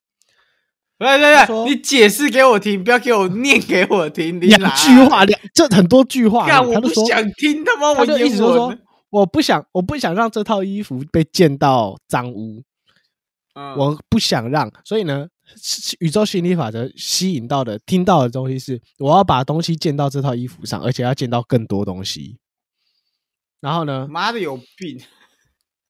[0.98, 4.36] 对对对，你解释给我听，不要给我念给我听。
[4.40, 8.76] 你两句话，两这很多句话，干，我不想听，他妈我就一直说。
[9.10, 12.62] 我不想，我不想让这套衣服被溅到脏污，
[13.54, 15.26] 嗯我不想让，所以呢，
[16.00, 22.36] 宇宙吸引力法则吸引到的、听到的东西是，我要把东西溅到这套衣服上，而且要溅到更多东西。
[23.60, 25.00] 然后呢，妈的有病！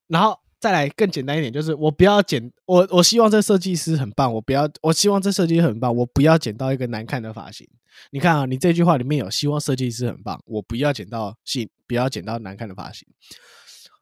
[0.07, 7.69] 然后再来更简单一点，就是我不要剪，我我希望这设计师很棒，我不要，我希望这设计师很棒，我不要剪到一个难看的发型。
[8.11, 13.07] 你看啊，你这句话里面有希望设计师很棒，我不要剪到细，不要剪到难看的发型。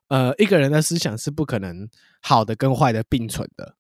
[0.09, 1.89] 呃，一个人的思想是不可能
[2.23, 3.77] 好的跟坏的并存的。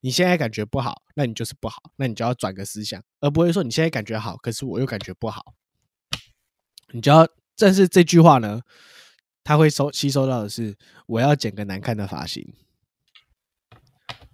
[0.00, 5.54] 你现在感觉不好，那你就是不好，那你就要转个思想，而不会说你现在感觉好，可是我又感觉不好。
[6.92, 8.62] 你就要正是这句话呢，
[9.42, 10.76] 他会收吸收到的是
[11.06, 12.52] 我要剪个难看的发型，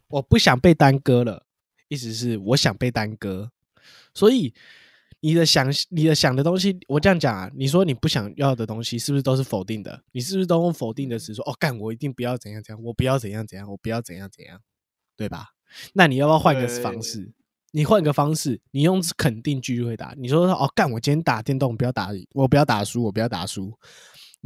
[0.08, 1.46] 我不想被耽搁了，
[1.88, 3.50] 意思是我想被耽搁，
[4.14, 4.52] 所以
[5.20, 10.02] 你的想你的想的东西，我这样讲啊，你说你不想要的东西，是不是都是否定的？
[10.12, 14.60] 你是不是都用否定的词说哦，干我一定不要怎样怎样，我不要怎样怎样，我不要怎样怎样，
[15.16, 15.50] 对吧？
[15.94, 17.32] 那你要不要换个方式？
[17.72, 20.14] 你换个方式，你用肯定句回答。
[20.16, 23.76] 你说哦，干我今天打电动不要打，我不要打输，我不要打输。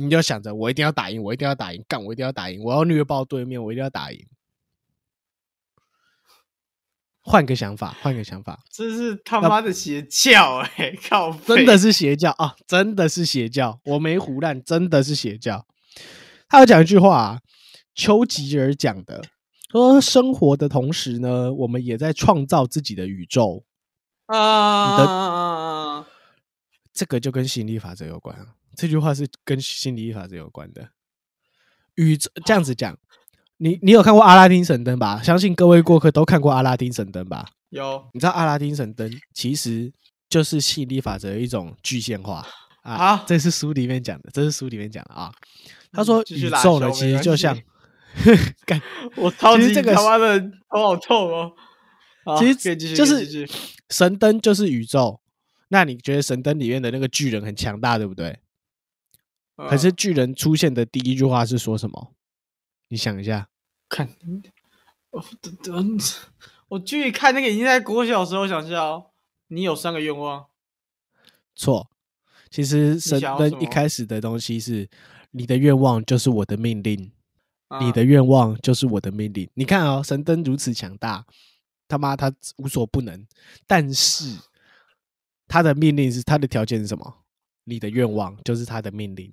[0.00, 4.26] 你就想着我一定要打赢，我一定要打赢，干我一定要打赢，我要虐爆对面，我一定要打赢。
[7.22, 11.30] 换个想法，换个想法，这是他妈的邪教哎、靠！
[11.46, 12.56] 真的是邪教啊！
[12.66, 15.66] 真的是邪教，我没胡乱，真的是邪教。
[16.48, 17.40] 他有讲一句话、啊，
[17.94, 19.22] 丘吉尔讲的，
[19.70, 23.64] 说生活的同时呢，我们也在创造自己的宇宙。
[24.26, 26.06] 啊，你的啊
[26.92, 28.54] 这个就跟吸引力法则有关啊。
[28.76, 30.90] 这句话是跟吸引力法则有关的。
[31.96, 32.98] 宇宙这样子讲，
[33.58, 35.22] 你你有看过阿拉丁神灯吧？
[35.22, 37.46] 相信各位过客都看过阿拉丁神灯吧？
[37.70, 39.92] 有你知道阿拉丁神灯其实
[40.28, 42.46] 就是吸引力法则的一种具象化
[42.82, 42.94] 啊。
[42.94, 45.30] 啊这是书里面讲的，这是书里面讲的啊。
[45.92, 47.56] 他说宇宙呢，其实就像
[48.64, 48.80] 干，
[49.16, 51.52] 我超级这个他妈的头好痛哦。
[52.24, 53.48] 好其实就是
[53.90, 55.20] 神灯就是宇宙。
[55.68, 58.38] 那你觉得神灯里面的那个巨人很强大，对不对？
[59.68, 62.14] 可是嗯巨人出现的第一句话是说什么？
[62.88, 63.48] 你想一下，
[63.88, 64.08] 看，
[65.10, 65.84] 我我
[66.68, 69.12] 我继续看那个已经在国小时候想笑，
[69.48, 70.46] 你有三个愿望，
[71.54, 71.90] 错。
[72.50, 74.88] 其实神灯一开始的东西是
[75.30, 79.48] 你的愿望就是我的命令，你啊的愿望就是我的命令。
[79.54, 81.24] 你看哦，神灯如此强大，
[81.86, 83.24] 他妈他无所不能，
[83.68, 84.36] 但是
[85.46, 87.22] 他的命令是他的条件是什么？
[87.62, 89.32] 你的愿望就是他的命令。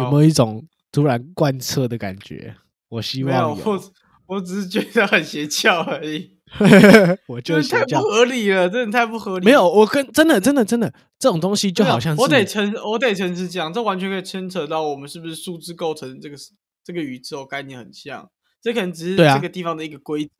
[0.00, 2.54] 有没有一种突然贯彻的感觉？
[2.88, 3.82] 我希望有，我
[4.26, 6.38] 我只是觉得很邪教而已，
[7.26, 8.00] 我就是太不。
[8.00, 9.44] 合理了，真的太不合理。
[9.44, 16.36] 没有，我跟真的真的真的这种东西就好像是我得诚我得诚实讲，这完全可以牵扯到我们是不是数字构成这个
[16.84, 18.30] 这个宇宙概念很像，
[18.62, 20.30] 这可能只是这个地方的一个规则。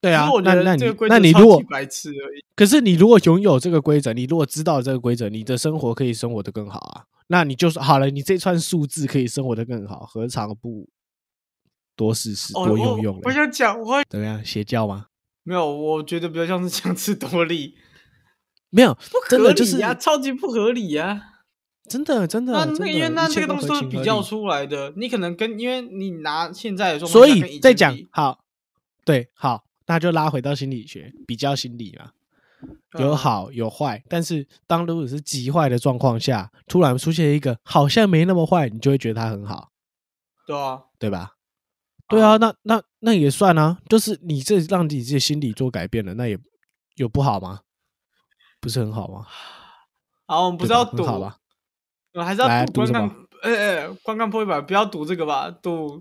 [0.00, 2.44] 对啊我，觉那那你那你如果白痴而已。
[2.54, 7.04] 可是你如果拥有这个规则，你如果知道这个规则，你的生活可以生活的更好啊。
[7.28, 10.88] 那你就是好了，你这串数字可以生活的更好，何尝不
[11.96, 13.22] 多试试、哦，多我用用嘞？
[13.24, 14.44] 我想讲，我怎么样？
[14.44, 15.06] 邪教吗？
[15.42, 17.76] 没有，我觉得比较像是强词夺理，
[18.70, 21.22] 没有，不合理呀、超级不合理呀、
[21.88, 28.40] 真的真的那，那因为那这个东西都是比较出来的，你可能跟因为你拿现在的状态所以再讲好，
[29.04, 32.10] 对，好，那就拉回到心理学，比较心理嘛，
[32.98, 39.70] 有嗯好有坏，但是当如果是极坏的状况下，突然出现一个好像没那么坏，你就会觉得它很好，
[40.46, 41.34] 对啊，对吧？
[42.08, 46.38] 对啊，啊那那那也算啊，就是你这让你自己心理做改变了，那也
[46.94, 47.60] 有不好吗？
[48.60, 49.26] 不是很好吗？
[50.26, 51.38] 好，我们不是要赌，好吧？
[52.14, 55.98] 呃还是要来赌观看赌什么，呃呃，观看破一百，不要赌这个吧，赌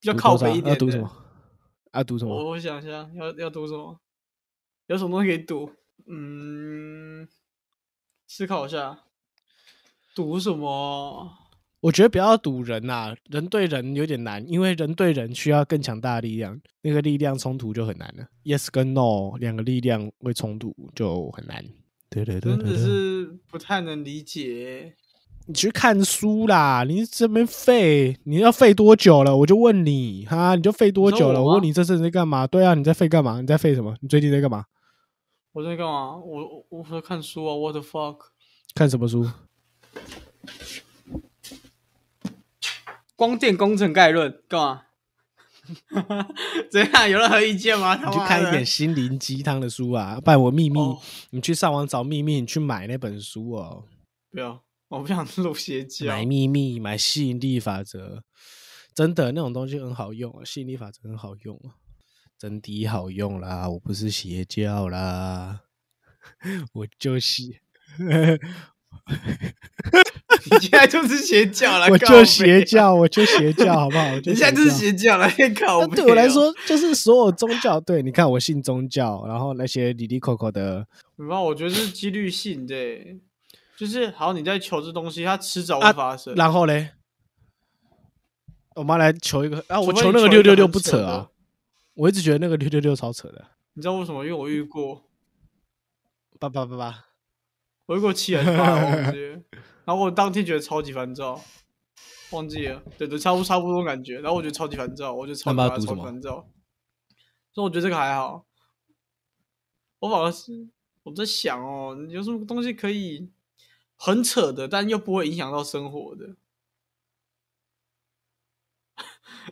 [0.00, 1.10] 比较赌多少靠北一点的要赌什么？
[1.92, 2.36] 要赌什么？
[2.36, 3.98] 我我想一下，要要赌什么？
[4.88, 5.70] 有什么东西可以赌？
[6.06, 7.28] 嗯，
[8.26, 8.98] 思考一下，
[10.14, 11.30] 赌什么？
[11.80, 18.26] 我觉得不要赌人呐、人对人有点难，因为人对人需要更强大的力量，那个力量冲突就很难了。
[18.44, 21.64] Yes 跟 No 两个力量会冲突就很难。
[22.10, 24.94] 对对对真的是不太能理解。
[25.46, 26.84] 你去看书啦！
[26.86, 29.36] 你这边废，你要废多久了？
[29.36, 31.42] 我就问你哈，你就废多久了？
[31.42, 32.46] 我问你这阵在干嘛？
[32.46, 33.40] 对啊，你在废干嘛？
[33.40, 33.94] 你在废什么？
[34.00, 34.64] 你最近在干嘛？
[35.58, 36.16] 我在干嘛？
[36.16, 38.26] 我我我在看书啊！What the fuck？
[38.76, 39.28] 看什么书？
[43.16, 44.82] 光电工程概论干嘛？
[46.70, 47.10] 怎样？
[47.10, 47.96] 有任何意见吗？
[47.96, 50.20] 你去看一点心灵鸡汤的书啊！
[50.20, 53.84] 不然我秘密，哦你去上网找秘密，你去买那本书哦。
[54.30, 56.06] 不要，我不想录邪教。
[56.06, 58.22] 买秘密，买吸引力法则，
[58.94, 61.74] 真的那种东西很好用啊，吸引力法则很好用啊，
[62.38, 65.62] 真的好用啦，我不是邪教啦，
[66.72, 67.42] 我就是
[70.50, 72.64] 你现在就是邪教了， 我靠就邪。
[72.64, 74.04] 教，我就邪教，好不好？
[74.12, 83.18] 我 就你现在就是邪教了，靠那对我来哦，说，就是所有宗教，对，你看我信宗教，然后那些里里口口的，没办法，我觉得是几率性的欸，
[83.76, 86.34] 就是好，你在求这东西，它迟早啊会发生。
[86.36, 86.90] 然后嘞，
[88.76, 91.28] 我们来求一个啊，我求那个六六六不扯啊，
[91.98, 94.24] 我一直觉得那个六六六超扯的，你知道为什么？
[94.24, 95.02] 因为我遇过，
[96.38, 97.06] 八八八八，
[97.86, 99.18] 我遇过七还是八，我忘记。
[99.84, 101.42] 然后我当天觉得超级烦躁，
[102.30, 104.20] 忘记了，对对，差不多差不多感觉。
[104.20, 106.48] 然后我觉得超级烦躁，我就超级超烦躁。
[107.52, 108.46] 所以我觉得这个还好。
[109.98, 110.68] 我反而是
[111.02, 113.28] 我在想哦，有什么东西可以
[113.96, 116.36] 很扯的，但又不会影响到生活的？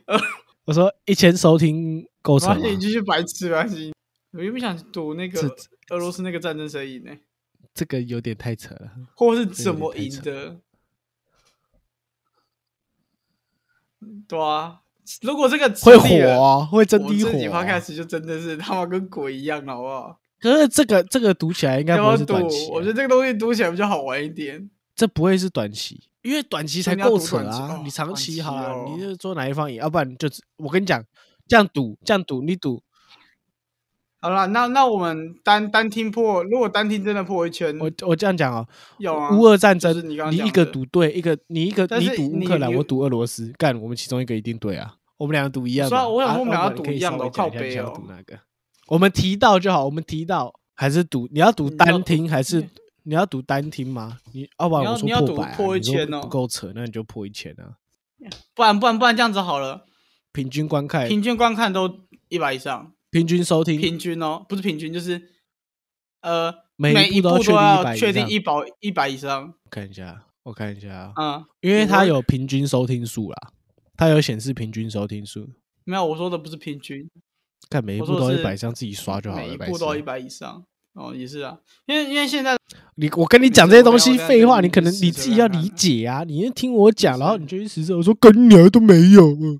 [0.67, 2.69] 我说一千收听够扯吗而且？
[2.71, 3.93] 你继续白痴没关系。
[4.33, 5.41] 我原本想赌那个
[5.91, 7.11] 俄罗斯那个战争谁赢呢、
[7.73, 8.91] 这个有点太扯了。
[9.15, 10.57] 或是怎么赢的？
[14.27, 14.81] 对啊，
[15.21, 20.19] 如果这个会火啊，会真的我自己火 podcast 就真的是他妈跟鬼一样，好不好？
[20.41, 22.69] 可是这个这个读起来应该不是短期啊、？
[22.73, 24.69] 我觉得这个东西读起来比较好玩一点。
[24.97, 27.37] 这不会是短期，因为短期才够扯！
[27.37, 28.85] 啊你长期期好了，哦。
[28.89, 31.01] 你就做哪一方赢，要不然就是我跟你讲，
[31.47, 32.81] 这样赌这样赌，你赌。
[34.19, 47.61] 好了，那那我们单单听破，如果单听真的破一圈，我我这样讲哦，有啊，乌俄战争，就是你刚刚一个赌对，一个你一个你赌乌克兰，我赌俄罗斯，干我们其中一个一定对啊，我们两个赌一样我想我们俩要要不然可以赌一样的靠北哦。
[47.67, 48.39] 你想赌哪个？
[48.87, 52.67] 我们提到就好，我们提到还是赌，你要赌单听还是
[53.07, 54.19] 你要赌单听吗？
[54.33, 56.21] 你要不然我说你要赌破百啊，破一你哦。
[56.21, 57.77] 不够扯，那你就破一千啊，
[58.53, 59.85] 不然不然不然这样子好了，
[60.33, 65.29] 平均观看，平均观看都一百以上，平均收听，平均哦，不是平均，就是
[66.19, 68.27] 呃每每一部都要确定部要100以上。
[68.27, 73.53] 确定一百一百以上，看一下，我看一下啊，嗯，因为它有平均收听数啦，
[73.95, 75.47] 它有显示平均收听数，
[75.85, 77.09] 没有我说的不是平均，
[77.69, 80.65] 看每一部都一百以，上自己刷就好了，每一部都要一百以上。
[80.97, 81.55] 哦，也是啊，
[81.85, 82.57] 因为因为现在
[82.95, 87.95] 你我跟你讲这些东西废话，你你可能你自己要理解啊，你先听我讲，然后你就去实测。
[87.95, 89.59] 我说跟鸟都没有，嗯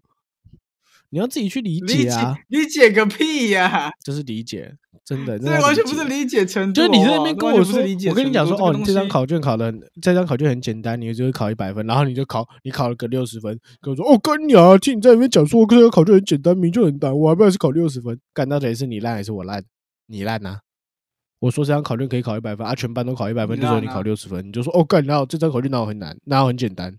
[1.10, 4.73] 你要自己去理理解解啊，理解个屁呀、这是理解，
[5.06, 19.63] 真的， 这完全不是理解程度就是你在那边跟我说我跟你讲说，哦，你这张考卷考的，这张考卷很简单，你就会考一百分，然后你就考，你考了个六十分，跟我说，哦，跟你啊，听你在那边讲说这个考卷很简单，明就很难，我还不知道是考六十分，干到底是你烂还是我烂？
[20.08, 20.60] 你烂呐、
[21.39, 26.97] 我说这张考卷可以考一百分啊，全班都考一百分，你就说你考六十分，你就说哦，干，哪有这张考卷哪有很难，哪有很简单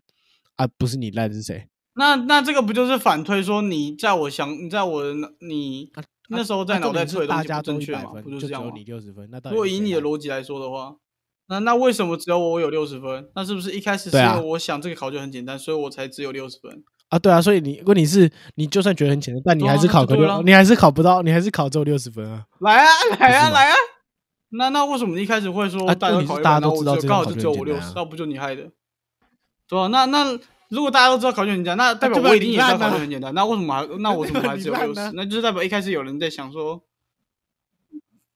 [0.57, 0.67] 啊？
[0.79, 1.69] 不是你烂是谁？
[1.95, 8.13] 那那这个不就是反推说你在我想你在我的你啊那时候在脑袋推的东西大家都不正确嘛？
[8.23, 8.85] 不就是这样吗就只有你？
[8.85, 10.95] 六十分，那到底如果以你的逻辑来说的话，
[11.49, 13.29] 那那为什么只有我有六十分？
[13.35, 16.85] 那是不是一开始是我想这个考卷很简单，所以我才只有六十分？
[17.09, 22.45] 啊，对啊，所以你问题是，你就算觉得很简单，但你还是考个六，你还是考不到，你还是考只有六十分啊。
[22.61, 22.87] 来啊
[23.19, 23.75] 来啊来啊！
[24.51, 28.71] 那那为什么你一开始会说啊大家问题是考一百，然后我大家都知道刚好就只有我六十，那不就你害的？
[29.69, 35.13] 对啊，那那如果大家都知道考卷很简单，那代表我一定也知道考卷很简单，那为什么还那我怎么还 只有六十？
[35.13, 36.83] 那就是代表一开始有人在想说，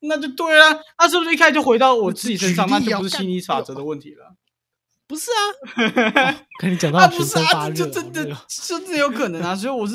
[0.00, 4.34] 那就对了，那是不是一开始就回到我自己身上，那就不是心理法则的问题了？
[5.08, 9.94] 不是啊， 跟你讲到啊，不是啊，就真的我甚至有可能啊，所以我是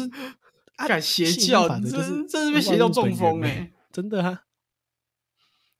[0.87, 4.41] 敢邪教，吸引力法则就是这这是被邪教中风哎、欸真的啊。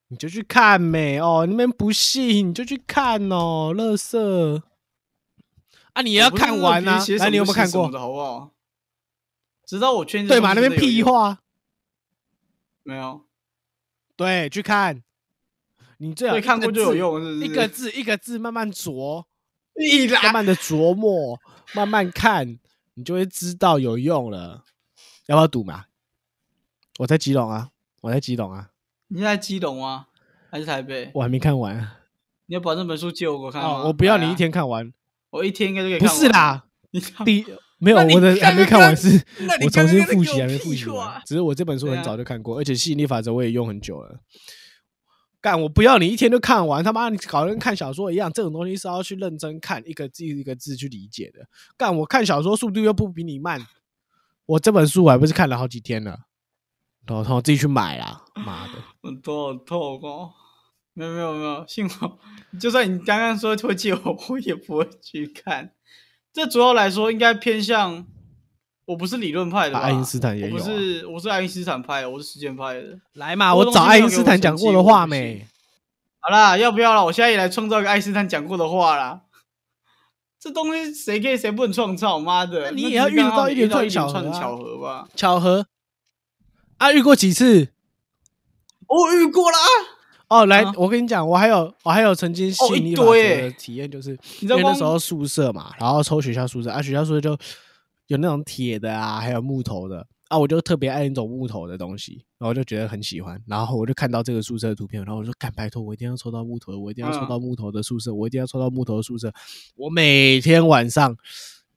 [0.09, 4.63] 你就去看没哦，你们不信你就去看哦，乐色
[5.93, 6.01] 啊！
[6.01, 7.17] 你也要看完啊别写！
[7.17, 8.51] 什来，你有没有看过好不好？
[9.65, 10.53] 直到我确定对嘛？
[10.53, 11.39] 那边屁话，
[12.83, 13.25] 没有。
[14.15, 15.03] 对，去看。
[15.97, 17.45] 你最好，看过就有用，是不是？
[17.45, 19.25] 一个字一个字慢慢琢，
[20.23, 21.39] 慢慢的琢磨，
[21.73, 22.59] 慢慢看，
[22.93, 24.63] 你就会知道有用了。
[25.25, 25.85] 要不要赌嘛？
[26.99, 28.69] 我在基隆啊，我在基隆啊，
[29.07, 30.07] 你在基隆吗？
[30.49, 31.11] 还是台北？
[31.13, 31.91] 我还没看完。
[32.47, 33.69] 你要把那本书借我看吗？
[33.69, 34.93] 哦，我不要你一天看完，
[35.29, 36.07] 我一天应该就可以不。
[36.07, 37.45] 是啦， 你看，第
[37.79, 39.21] 没有我的还没看完是，
[39.63, 41.21] 我重新复习还没复习完。
[41.25, 44.19] 只是我这本书很早就看过，而且吸引力法则我也用很久了。
[45.39, 51.45] 干，我不要你一天就看完，他妈你搞得跟看小说一样，这种东西是要去认真看，一个字一个字去理解的。
[51.77, 53.67] 干，我看小说速度又不比你慢，
[54.47, 56.21] 我这本书我还不是看了好几天了，
[57.07, 58.73] 头痛自己去买啦， 妈的！
[59.01, 60.31] 我头好痛哦。
[60.93, 62.17] 没有没有没有，幸好
[62.59, 65.71] 就算你刚刚说会借我，我也不会去看。
[66.33, 68.03] 这主要来说应该偏向，
[68.85, 72.99] 我不是理论派的爱因斯坦也有啊我不是我是爱因斯坦派的，我是实践派的。
[73.13, 75.45] 来嘛，我我找爱因斯坦讲过的话没？
[76.19, 77.05] 好啦，要不要了？
[77.05, 79.21] 我现在也来创造一个爱因斯坦讲过的话啦。
[80.39, 82.17] 这东西谁可以谁不能创造？
[82.17, 85.07] 妈的，那你也要遇到一连串遇到一连串巧合啊巧合吧？
[85.15, 85.65] 巧合
[86.77, 87.69] 啊，遇过几次？
[88.87, 89.57] 我遇过啦。
[90.29, 90.73] 哦，来，啊？
[90.77, 97.37] 我跟你讲，我还有我还有曾经吸哦一引力法则的体验，就是因你知道为那时候宿舍嘛，然后抽学校宿舍啊，学校宿舍就
[98.07, 100.05] 有那种铁的啊，还有木头的。
[100.27, 109.31] 啊，我就特别爱那种木头的东西，然后我就觉得很喜欢，然后我就看到这个宿舍的图片，然后我就干拜托，我一定要抽到木头的，我一定要抽嗯到木头的宿舍，我一定要抽到木头的宿舍，
[109.77, 111.15] 我每天晚上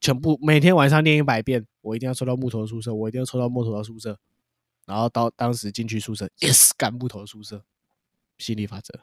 [0.01, 4.19] 全部每天晚上念一百遍，我一定要抽到木头的宿舍，我一定要抽到木头的宿舍，
[4.91, 7.65] 然后到当时进去宿舍，yes，干木头宿舍，
[8.39, 8.99] 吸引力法则。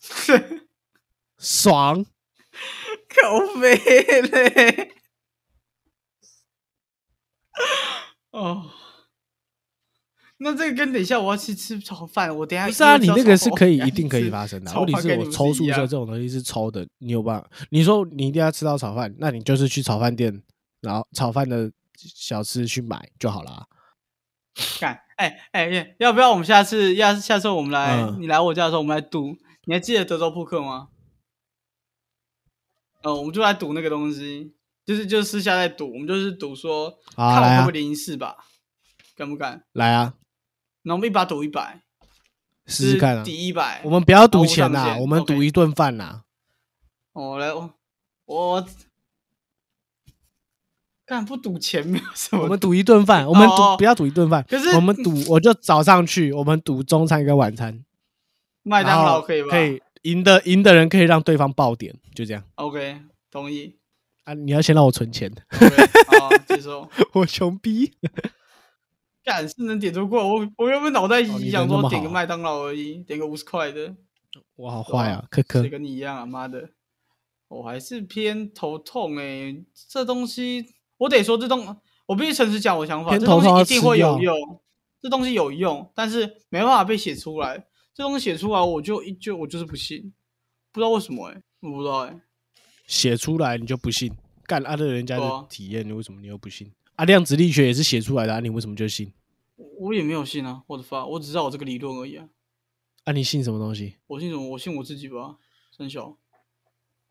[1.38, 2.04] 爽，
[3.08, 3.76] 靠背
[4.22, 4.94] 嘞！
[8.32, 8.68] 哦，
[10.38, 17.48] 那这个跟等一下我要去吃炒饭，我等一下不是啊，你那个是可以一一定可以发生的问题是我抽宿舍这种东西是抽的，你有办法？
[17.70, 20.42] 你说你一定要吃到炒饭，那你就是去炒饭店，
[20.80, 23.66] 然后炒饭的小吃去买就好了啊。
[24.80, 29.36] 干，哎哎，要不要我们下次要下次我们来，嗯你来我家的时候我们来赌，
[29.66, 30.88] 你还记得德州扑克吗？
[33.02, 34.54] 呃，我们就来赌那个东西，
[34.84, 38.36] 就是就是私下在赌，我们就是赌说，啊看我会不会零四吧，
[39.14, 39.64] 敢不敢？
[39.72, 40.14] 来啊，
[40.82, 41.82] 那我们一把赌一百，
[42.66, 43.22] 试试看啊。
[43.22, 43.80] 抵一百。
[43.84, 46.22] 我们不要赌钱呐，我们 OK 赌一顿饭呐。
[47.12, 47.74] 哦来，我
[48.26, 48.66] 我
[51.08, 57.82] 干不赌钱没有什么，我们赌一顿饭，我们哦赌不要赌一顿饭，可是我们赌我就早上去，我们赌中餐跟晚餐，
[58.62, 59.48] 麦当劳可以吧？
[59.48, 63.00] 可以赢的赢的人可以让对方爆点，就这样，OK，
[63.30, 63.78] 同意。
[64.24, 64.34] 啊。
[64.34, 66.86] 你要先让我存钱，OK，好，接受。
[67.14, 67.90] 我穷逼。
[69.24, 73.94] 干是能点出过，我我原本脑袋哦你人里想说点个麦当劳而已，点个五十块的，
[74.56, 75.70] 我好坏啊，可可谁。
[75.70, 76.26] 跟你一样啊？
[76.26, 76.68] 妈的，
[77.48, 79.56] 我还是偏头痛哎、
[79.88, 80.66] 这东西
[80.98, 81.76] 我得说这东，
[82.06, 84.60] 我必须诚实讲我想法，这东西一定会有用，
[85.00, 87.66] 这东西有用，但是没办法被写出来。
[87.94, 90.12] 这东西写出来，我就一就我就是不信，
[90.70, 92.20] 不知道为什么哎、我不知道哎、
[92.86, 94.12] 写出来你就不信，
[94.44, 96.70] 干按照人家的体验，你为什么你又不信？
[96.94, 99.12] 啊，量子力学也是写出来的啊，你为什么就信？
[99.80, 102.28] 我也没有信啊，我的发，我只知道我这个理论而已啊。
[103.04, 103.96] 啊，你信什么东西？
[104.06, 104.50] 我信什么？
[104.50, 105.36] 我信我自己吧，
[105.76, 106.16] 真小。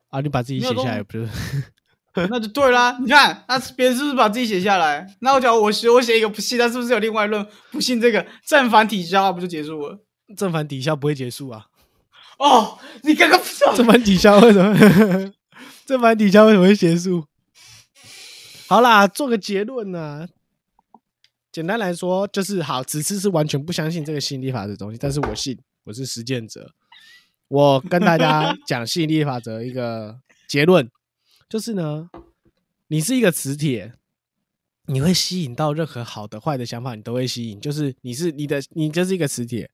[0.10, 1.28] 啊，你把自己写下来不是？
[2.30, 2.98] 那就对啦。
[3.00, 5.08] 你看，那别人是不是把自己写下来？
[5.20, 10.00] 那我假如我写我写一个不信，他是不是有另外一论不信这个正反抵消，不就结束了？
[10.36, 11.68] 正反抵消不会结束啊？
[12.40, 13.40] 哦，你刚刚
[13.76, 15.34] 正反抵消为什么？
[15.86, 17.26] 正反抵消为什么会结束？
[18.68, 20.28] 好啦，做个结论呢、
[21.52, 26.72] 简单来说，就是好，此次是完全不相信这个吸引力法则的东西，但是我信，我是实践者。
[27.48, 30.92] 我跟大家讲吸引力法则一个结论，
[31.50, 32.10] 就是呢，
[32.88, 33.94] 你是一个磁铁，
[34.88, 37.60] 你会吸引到任何好的、坏的想法，你都会吸引。
[37.60, 39.70] 就是你是你的，你就是一个磁铁，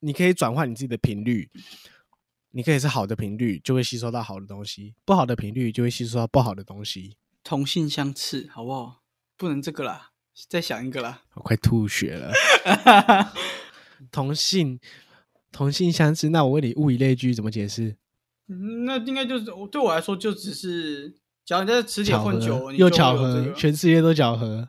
[0.00, 1.50] 你可以转换你自己的频率，
[2.50, 7.16] 你可以是好的频率，就会吸收到好的东西；不好的频率就会吸收到不好的东西。
[7.42, 9.02] 同性相斥，好不好？
[9.38, 10.10] 不能这个啦，
[10.48, 11.22] 再想一个啦。
[11.34, 12.32] 我快吐血了。
[14.12, 14.78] 同性
[15.50, 17.96] 同性相斥，那我问你，物以类聚怎么解释？
[18.52, 21.08] 嗯那应该就是对我来说，就只是，
[21.44, 24.68] 只要你在磁铁巧混久又巧合，全世界都巧合。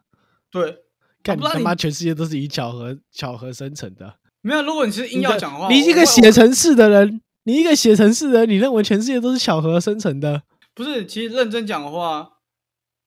[0.50, 0.78] 对，
[1.22, 4.20] 干你他妈全世界都是以巧合巧合生成的。
[4.42, 4.62] 没有。
[4.62, 10.44] 如果你是硬要讲的话，你一个写程式的人，你一个写程式的人，你认为全世界都是巧合生成的？
[10.74, 12.34] 不是，其实认真讲的话，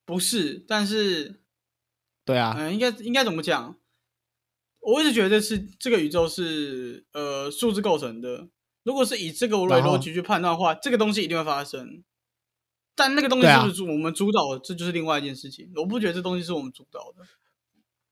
[0.05, 1.41] 不是，但是
[2.25, 3.75] 对啊，嗯、应该应该怎么讲？
[4.79, 8.47] 我一直觉得是这个宇宙是呃数字构成的。
[8.87, 12.05] 如果是以这个为逻辑去判断的话，这个东西一定会发生。
[12.95, 15.69] 但那个东西是不是我们主导的，这就是另外一件事情。
[15.75, 17.27] 我不觉得这东西是我们主导的。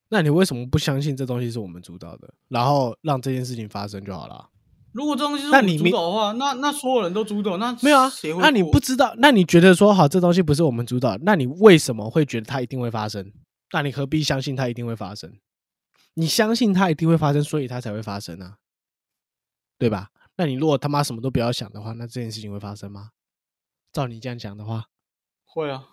[0.10, 4.50] 那你为什么不相信这东西是我们主导的，然后让这件事情发生就好了？
[4.92, 8.12] 如果这东西是我们主导的话，那那所有人都主导，那没有啊？
[8.42, 13.32] 那你不知道，那你觉得说好这东西不是我们主导，那你为什么会觉得它一定会发生？
[13.72, 15.38] 那你何必相信它一定会发生？
[16.16, 18.58] 你相信它一定会发生，所以它才会发生啊，
[19.80, 20.10] 对吧？
[20.38, 23.10] 那你如果他妈什么都不要想的话，那这件事情会发生吗？
[23.94, 24.86] 照你这样讲的话，
[25.46, 25.90] 会啊。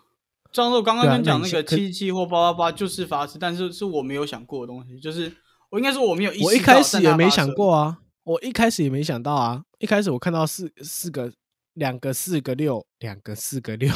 [0.51, 5.35] 像是我刚刚跟讲那个七七或八八八就是发生，但是是我没有想过的东西，就是
[5.71, 11.33] 我应该说我没有意识到我一开始也没想过啊，我一开始也没想到啊，一开始我看到四四个
[11.73, 13.91] 两个四个六，两个四个六，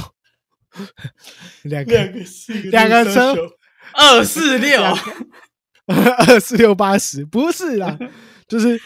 [1.61, 2.05] 两个
[2.71, 3.35] 两个车
[3.93, 4.81] 二四六，
[5.85, 7.99] 二四六八十，不是啦，
[8.47, 8.81] 就是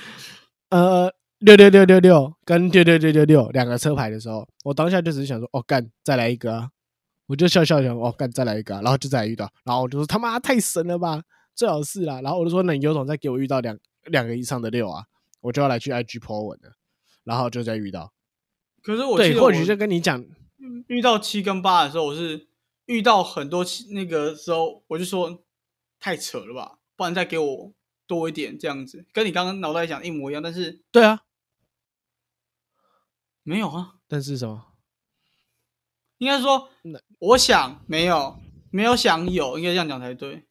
[0.71, 1.09] 呃
[1.41, 6.69] 六六六六六跟六六六六六两个车牌的时候，我当下就只是想说，哦干，再来一个啊！
[7.25, 11.23] 我就笑笑想，哦干，再来一个、啊，然后就再来遇到，然后我就说他妈太神了吧，
[11.55, 13.75] 最好是啦，然后我就说那你有种再给我遇到两
[14.05, 15.03] 两个以上的六啊，
[15.41, 16.73] 我就要来去 IG po 文了，
[17.23, 18.13] 然后就再遇到，
[18.83, 20.23] 可是我记对，或许就跟你讲，
[20.85, 22.47] 遇到七跟八的时候，我是
[22.85, 25.41] 遇到很多七那个时候，我就说
[25.99, 27.73] 太扯了吧，不然再给我
[28.05, 31.21] 多一点这样子，跟你刚刚脑袋想一模一样，但是对啊，
[33.51, 34.65] 没有啊，但是什么？
[36.19, 36.69] 应该说
[37.19, 38.39] 我想没有，
[38.69, 40.45] 没有想有，应该这样讲才对。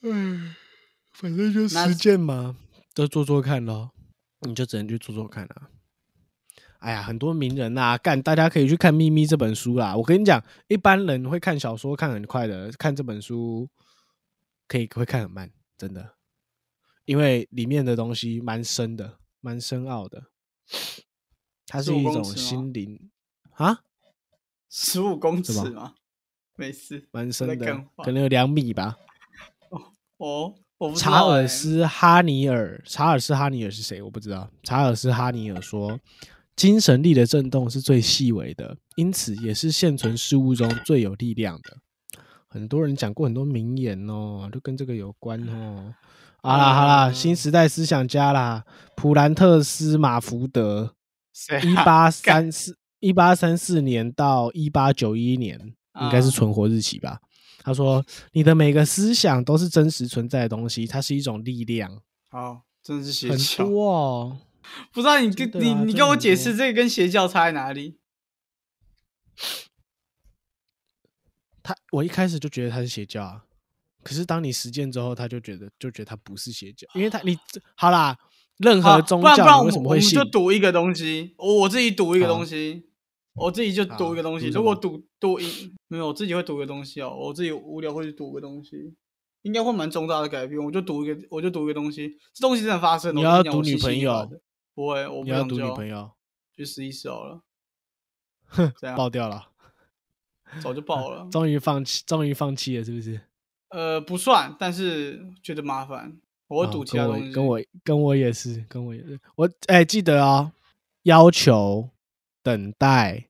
[0.00, 0.56] 嗯，
[1.12, 2.56] 反正就那实践嘛，
[2.94, 3.90] 都做做看咯，
[4.40, 5.68] 你就只能去做做看啊。
[6.78, 9.94] 哎呀，很多名人呐、干，大家可以去看《秘密》这本书啦。
[9.94, 13.68] 我跟你讲，一般人会看小说看很快的，看这本书
[14.66, 16.14] 可以会看很慢，真的，
[17.04, 20.30] 因为里面的东西蛮深的，蛮深奥的。
[21.68, 22.98] 它是一种心灵
[23.52, 23.80] 啊，
[24.70, 25.94] 十五公尺吗？
[26.56, 27.06] 没事。
[27.12, 27.54] 蛮深的
[28.02, 28.96] 可能有两米吧。
[30.18, 34.02] 哦，我不知查道欸尔斯·哈尼尔，查尔斯·哈尼尔是谁？
[34.02, 34.50] 我不知道。
[34.64, 36.00] 查尔斯·哈尼尔说，
[36.56, 41.76] 精神力的震动是最细微的，因此也是现存事物中最有力量的。
[42.48, 45.94] 很多人讲过很多名言哦，就跟这个有关哦。
[46.40, 48.64] 好啦好啦，嗯新时代思想家啦，
[48.96, 50.94] 普兰特斯·马福德，
[51.64, 55.58] 一八三四一八三四年到一八九一年，
[56.00, 57.20] 应该是啊存活日期吧。
[57.62, 63.64] 他说：“你的每个思想都是真实存在的东西，它是一种力量，好，真的是邪教。
[63.64, 64.38] 多哦。
[64.92, 67.98] 不知道你跟啊你你跟我解释这个跟邪教差在哪里？
[71.62, 73.44] 他我一开始就觉得他是邪教啊，
[74.02, 77.38] 可是当你实践之后，他就觉得就觉得他不是邪教，因为他你
[77.76, 78.18] 好啦，
[78.58, 80.24] 任何不然不然我们我们为什么会信就？
[80.26, 82.84] 赌一个东西，我我自己赌一个东西，
[83.34, 84.48] 我自己就赌一个东西。
[84.48, 87.16] 如果赌赌赢，没有，我自己会赌个东西哦。
[87.16, 88.94] 我自己无聊会去赌个东西，
[89.42, 90.62] 应该会蛮重大的改变。
[90.62, 93.18] 我就赌一个，我就赌一个东西，这东西真的发生了。
[93.20, 94.28] 你要赌女朋友？
[94.74, 96.10] 不会，我不你要赌女朋友，
[96.56, 97.42] 去试一试好了。
[98.46, 99.48] 哼 这样爆掉了，
[100.60, 101.28] 早就爆了。
[101.32, 103.20] 终于放弃，终于放弃了，是不是？
[103.68, 106.18] 呃，不算，但是觉得麻烦，
[106.48, 107.32] 我赌其他东西。
[107.32, 109.20] 跟我跟我也是，跟我也是。
[109.36, 110.52] 我哎、记得哦，
[111.04, 111.90] 要求、
[112.42, 113.28] 等待、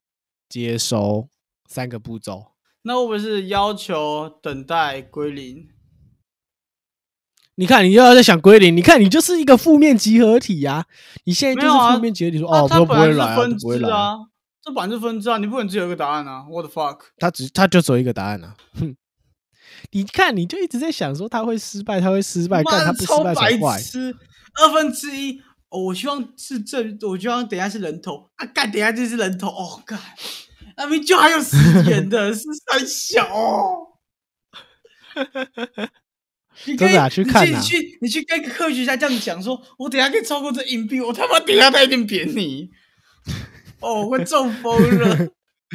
[0.48, 1.28] 接收
[1.68, 2.52] 三个步骤。
[2.82, 5.68] 那会不会是要求等待归零？
[7.56, 10.86] 你看，你又要在想归零，你看你就是一个负面集合体呀、
[11.24, 13.90] 你现在就是负面集合体说，啊哦，都不它本来就是会来啊，不会来啊。
[13.90, 14.18] 支啊，
[14.62, 17.00] 这本来就是分支啊，你不能只有一个答案啊！What the fuck？
[17.18, 18.96] 他只他就只有一个答案啊，哼。
[19.90, 23.82] 你看，你就一直在想说他会失败，他会失败，妈干他不失败才怪白。
[23.82, 24.14] 痴！
[24.54, 29.98] 二分之一，哦我希望是正，我希望等一下是人头啊，干等一下就是人头哦，干
[30.76, 33.86] 那边就还有时间的， 是三小哦。
[36.66, 42.70] 你可以去看啊你去你去跟科学家这样讲说，我等一下可以超过这硬币，我他妈等一下他一定扁你。
[43.80, 45.28] 哦，我快中风了。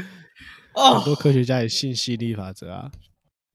[0.75, 2.91] 哦很哦多，科学家也信吸引力法则啊。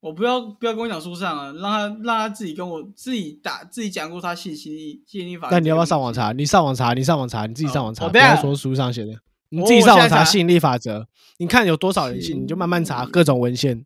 [0.01, 5.57] 我不要不要跟我讲书上啊，让他让他自己跟我自己打自己讲过他信息力吸引力法则。
[5.57, 6.13] 那你要不要上网？
[6.13, 6.33] 查？
[6.33, 9.13] 你上网查，你上网查，你自己上网查，不要说书上写的。
[9.51, 11.07] 你自己上网查查吸引力法则，
[11.39, 13.85] 你看有多少人信，你就慢慢查各种文献。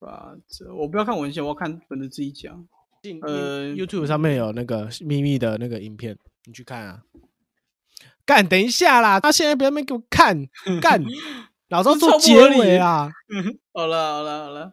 [0.00, 2.66] 法则，我不要看文献，我要看本子自己讲。
[3.20, 7.02] 呃 YouTube 上面有那个秘密的那个影片，你去看啊。
[8.24, 9.20] 干，等一下啦！
[9.20, 10.46] 他现在不要没给我看
[10.80, 11.04] 干，
[11.68, 13.10] 老子要做结尾啊！
[13.74, 14.72] 好了好了好了，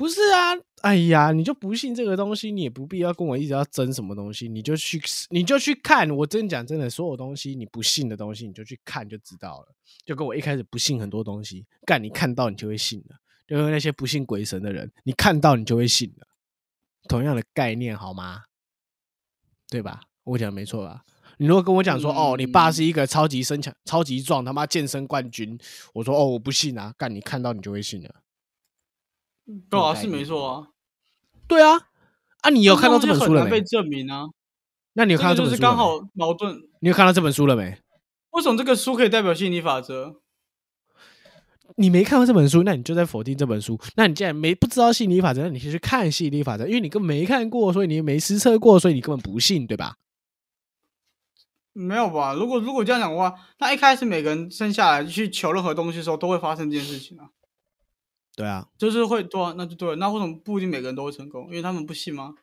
[0.00, 4.98] 不是啊，哎呀，你就不信这个东西，你也不必要跟我一直要争什么东西，你就去，
[5.28, 6.10] 你就去看。
[6.10, 9.66] 我真讲真的，所有东西你不信的东西，你就去看就知道了。
[10.06, 13.16] 就跟我一开始不信很多东西，干你看到你就会信了。
[13.46, 16.26] 就跟那些不信鬼神的人，你看到你就会信了。
[17.06, 18.44] 同样的概念好吗？
[19.68, 20.00] 对吧？
[20.24, 21.04] 我讲没错吧？
[21.36, 25.58] 你如果跟我讲说，哦，你爸是一个超级身强、超级壮，他妈健身冠军，
[25.92, 26.94] 我说，哦，我不信啊！
[26.96, 28.19] 干，你看到你就会信了。
[29.68, 30.68] 对啊，是没错啊。
[31.46, 31.88] 对啊，
[32.42, 33.50] 啊，你有看到这本书了没？
[33.50, 34.26] 被证明啊。
[34.92, 35.60] 那你有看到这本书？
[35.60, 36.56] 刚好矛盾。
[36.80, 37.78] 你有看到这本书了没？
[38.30, 40.16] 为什么这个书可以代表心理法则？
[41.76, 43.78] 你没看过这本书，那你就在否定这本书。
[43.96, 49.96] 那你既然没不知道心理法则，那你先去看心理法则，因为你根本没看过，所以你没实测过，所以你根本不信，对吧？
[51.72, 52.34] 没有吧？
[52.34, 57.30] 如果如果这样讲的话，那一开始每个人生下来去求任何东西的时候，都会发生这件事情啊。
[58.40, 59.96] 对啊，就是会对啊，那就对了。
[59.96, 61.44] 那为什么不一定每个人都会成功？
[61.48, 62.34] 因为他们不信吗？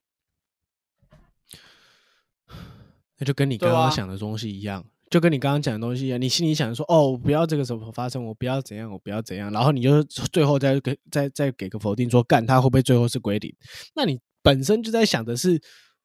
[3.20, 6.22] 那就跟你刚刚想的东西一样，就跟你刚刚讲的东西一样。
[6.22, 13.52] 你心里想说，哦，我不要这个什么发生，我不要怎样，我不要怎样，然后你就最后再给再再给个否定，说干他会不会最后是归零？
[13.96, 15.60] 那你本身就在想的是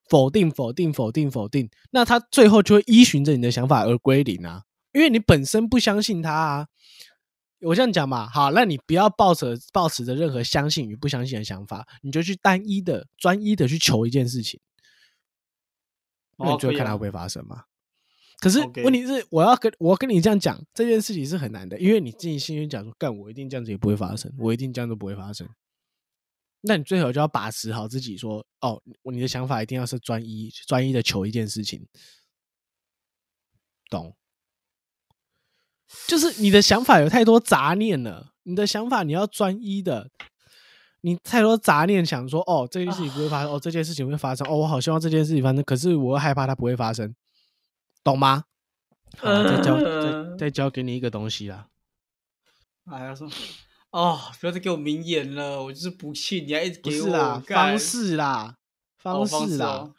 [0.08, 4.62] 否定、否定、否定、否定，那他最后就会依循着你的想法而归零啊，
[4.92, 6.68] 因为你本身不相信他啊。
[7.62, 14.60] 我这样讲嘛，好，那你不要抱着抱持着任何相信与不相信的想法，你就去单一的、专一的去求一件事情，
[16.36, 17.64] 那你就会看它会不会发生嘛。
[18.38, 25.48] 可是问题是，我要跟我跟你这样讲，这件事情是很难的，因为你自己心里讲说，干我一定这样子也不会发生，我一定这样都不会发生。
[26.62, 31.86] 那你最好就要把持好自己，说哦，你的想法一定要是专一、专一的求一件事情，
[33.88, 34.16] 懂？
[36.06, 40.10] 就是你的想法有太多杂念了，你的想法你要专一的，
[41.02, 47.14] 你太多杂念想说哦这件事情不会发生，哦这件事情会发生，哦我好希望这件事情发生，可是我又害怕它不会发生，
[48.04, 48.44] 懂吗？
[49.18, 51.68] 好，再教再再教给你一个东西啦。
[52.90, 53.28] 哎呀说，
[53.90, 58.56] 哦不要再给我明言了，我就是不信，你还一直给我方式啦，
[58.98, 59.66] 方式啦。
[59.66, 59.94] 哦，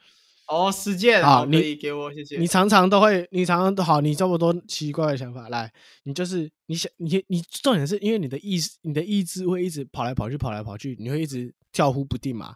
[0.71, 2.37] 实践好，你给我谢谢。
[2.37, 5.71] 你常常都会，你常常都好，你这么多奇怪的想法，来，
[6.03, 12.53] 你就是你想你你重点是因为你的意识，你的意志会一直跑来跑去，跑来跑去，你会一直跳忽不定嘛，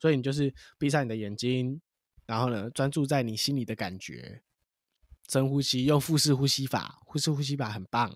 [0.00, 1.80] 所以你就是闭上你的眼睛，
[2.26, 4.42] 然后呢，专注在你心里的感觉，
[5.28, 8.14] 深呼吸，用腹式呼吸法，腹式呼吸法很棒，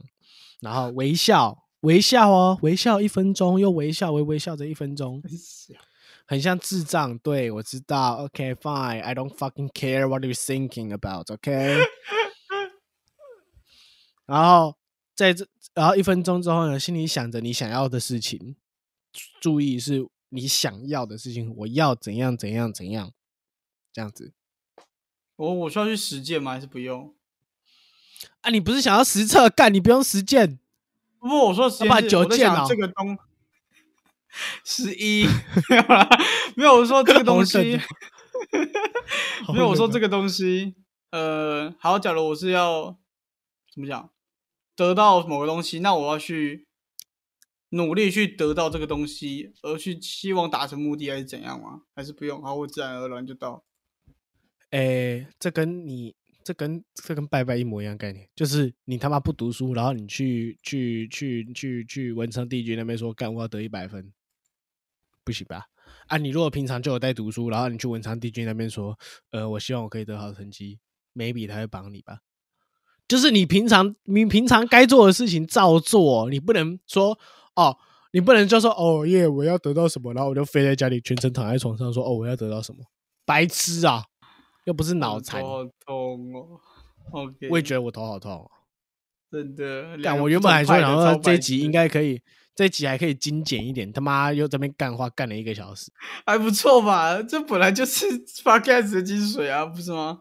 [0.60, 5.22] 然后微笑，微笑哦，微笑一分钟，又微笑，微微笑着一分钟。
[6.32, 8.24] 很像智障，对我知道。
[8.24, 11.28] OK，fine，I don't fucking care what you're thinking about。
[11.30, 11.76] OK，
[14.24, 14.78] 然后
[15.14, 18.56] 在这，然后一分钟之后呢，心里想着你想要的事情，
[19.42, 23.12] 注意是你想要的事情，我要怎样怎样怎样，
[23.92, 24.32] 这样子。
[25.36, 26.52] 我我需要去实践吗？
[26.52, 27.14] 还是不用？
[28.40, 29.50] 啊，你不是想要实测？
[29.50, 30.58] 干，你不用实践。
[31.18, 33.18] 不，我说实践，九件这个东。
[34.64, 35.26] 十一
[35.68, 36.08] 没有啦，
[36.56, 37.78] 没有我说这个东西，
[39.52, 40.74] 没有我说这个东西。
[41.10, 42.98] 呃，好，假如我是要
[43.72, 44.10] 怎么讲，
[44.74, 46.66] 得到某个东西，那我要去
[47.70, 51.82] 努力去得到这个东西，而去希望达成目的，还是怎样吗？
[51.94, 52.42] 还是不用？
[52.42, 53.64] 好，我自然而然就到。
[54.70, 64.10] 诶，这跟你这跟这跟拜拜一模一样概念，就是你他妈不读书，然后你去去去去去文昌帝君那边说，干我要得一百分。
[65.24, 65.66] 不行吧？
[66.08, 68.98] 啊，你如果平常就有在读书，然后你去文昌帝君那边说，
[69.30, 70.78] 呃，我希望我可以得好成绩
[71.14, 72.18] ，maybe 他会帮你吧。
[73.08, 77.18] 就是你平常你平常该做的事情照做，你不能说
[77.54, 77.76] 哦，
[78.12, 82.84] 你不能就说哦耶，我要得到什么，然后我就飞在家里全程躺在床上说哦，我要得到什么，
[83.24, 84.04] 白痴啊，
[84.64, 85.42] 又不是脑残。
[85.42, 86.60] 好痛哦
[87.12, 88.50] ，OK，我也觉得我头好痛，
[89.30, 89.98] 真的。
[90.02, 92.20] 但我原本还说，然后这集应该可以。
[92.54, 95.90] 这集还可以精简一点，他妈又这边干话干了一个小时，
[96.26, 97.22] 还不错吧？
[97.22, 98.06] 这本来就是
[98.42, 100.20] 发 gas 的精髓啊，不是吗？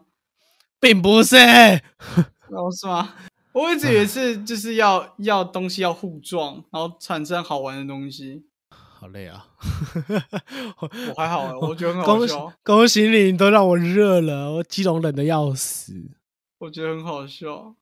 [0.80, 1.36] 并不是，
[2.50, 3.14] 哦，是吗？
[3.52, 8.46] 我一直以为是就是要要东西要互撞，然后产生好玩的东西。
[8.70, 9.46] 好累啊！
[10.80, 12.52] 我还好，我觉得很好笑。
[12.62, 15.92] 恭喜你，都让我热了，我基隆冷的要死。
[16.58, 17.74] 我觉得很好笑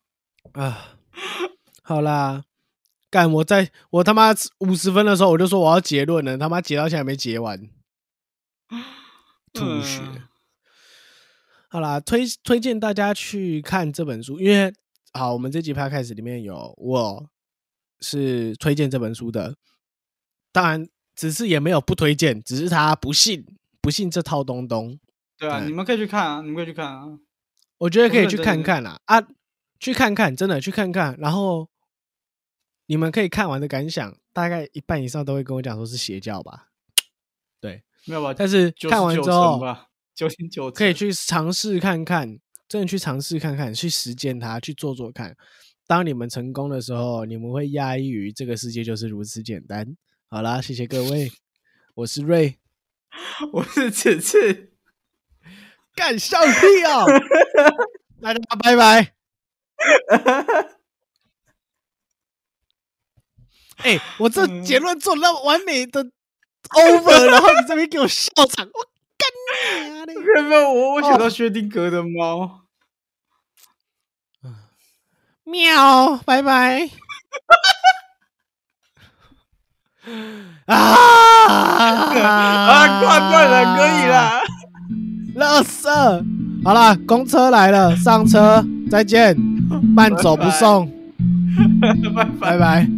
[0.55, 0.97] 啊！
[1.83, 2.45] 好啦。
[3.11, 3.31] 干！
[3.31, 7.61] 我在我他妈五十分的时候，我就说我要结论了，他妈结到现在没结完，
[9.53, 10.01] 吐血。
[11.69, 14.73] 好啦，推推荐大家去看这本书，因为
[15.13, 17.27] 好，我们这集拍开始里面有我
[18.01, 19.57] 是推荐这本书的。
[20.53, 23.45] 当然，只是也没有不推荐，只是他不信
[23.81, 24.99] 不信这套东东。
[25.37, 27.07] 对啊，对你们可以去看啊，你们可以去看啊。
[27.79, 29.21] 我觉得可以去看看啦啊，
[29.79, 31.69] 去看看，真的去看看，然后
[32.91, 36.71] 你们可以看完的感想，大概一半以上都会跟我讲说是邪教吧。
[37.61, 38.35] 对，没有吧？
[38.37, 39.61] 但是看完之成后，
[40.13, 45.37] 九点九可以去尝试看看，真的去尝试看看，去实践它，去做做看。
[45.87, 49.97] 当你们成功的时候，你们会讶异于这个世界就是如此简单。
[50.29, 51.31] 好啦，谢谢各位，
[51.95, 52.59] 我是瑞，
[53.55, 54.73] 我是此次，
[55.95, 57.07] 干笑屁哦！
[58.21, 59.15] 大家拜拜。
[63.83, 68.81] 哎、我这嗯结论做那么完美的 over，然后你这边给我笑场，我
[69.19, 69.29] 干
[69.87, 70.05] 你啊！
[70.07, 72.61] 你没有没有，我我想到薛定谔的猫。
[75.45, 76.89] 喵，拜拜。
[80.67, 80.75] 啊
[81.47, 84.07] 啊，断断了，可以。
[84.07, 84.41] 了。
[85.35, 86.25] 乐色，
[86.65, 89.37] 好了，公车来了，上车，再见，
[89.95, 90.87] 慢走不送，
[91.81, 92.89] 拜拜拜拜。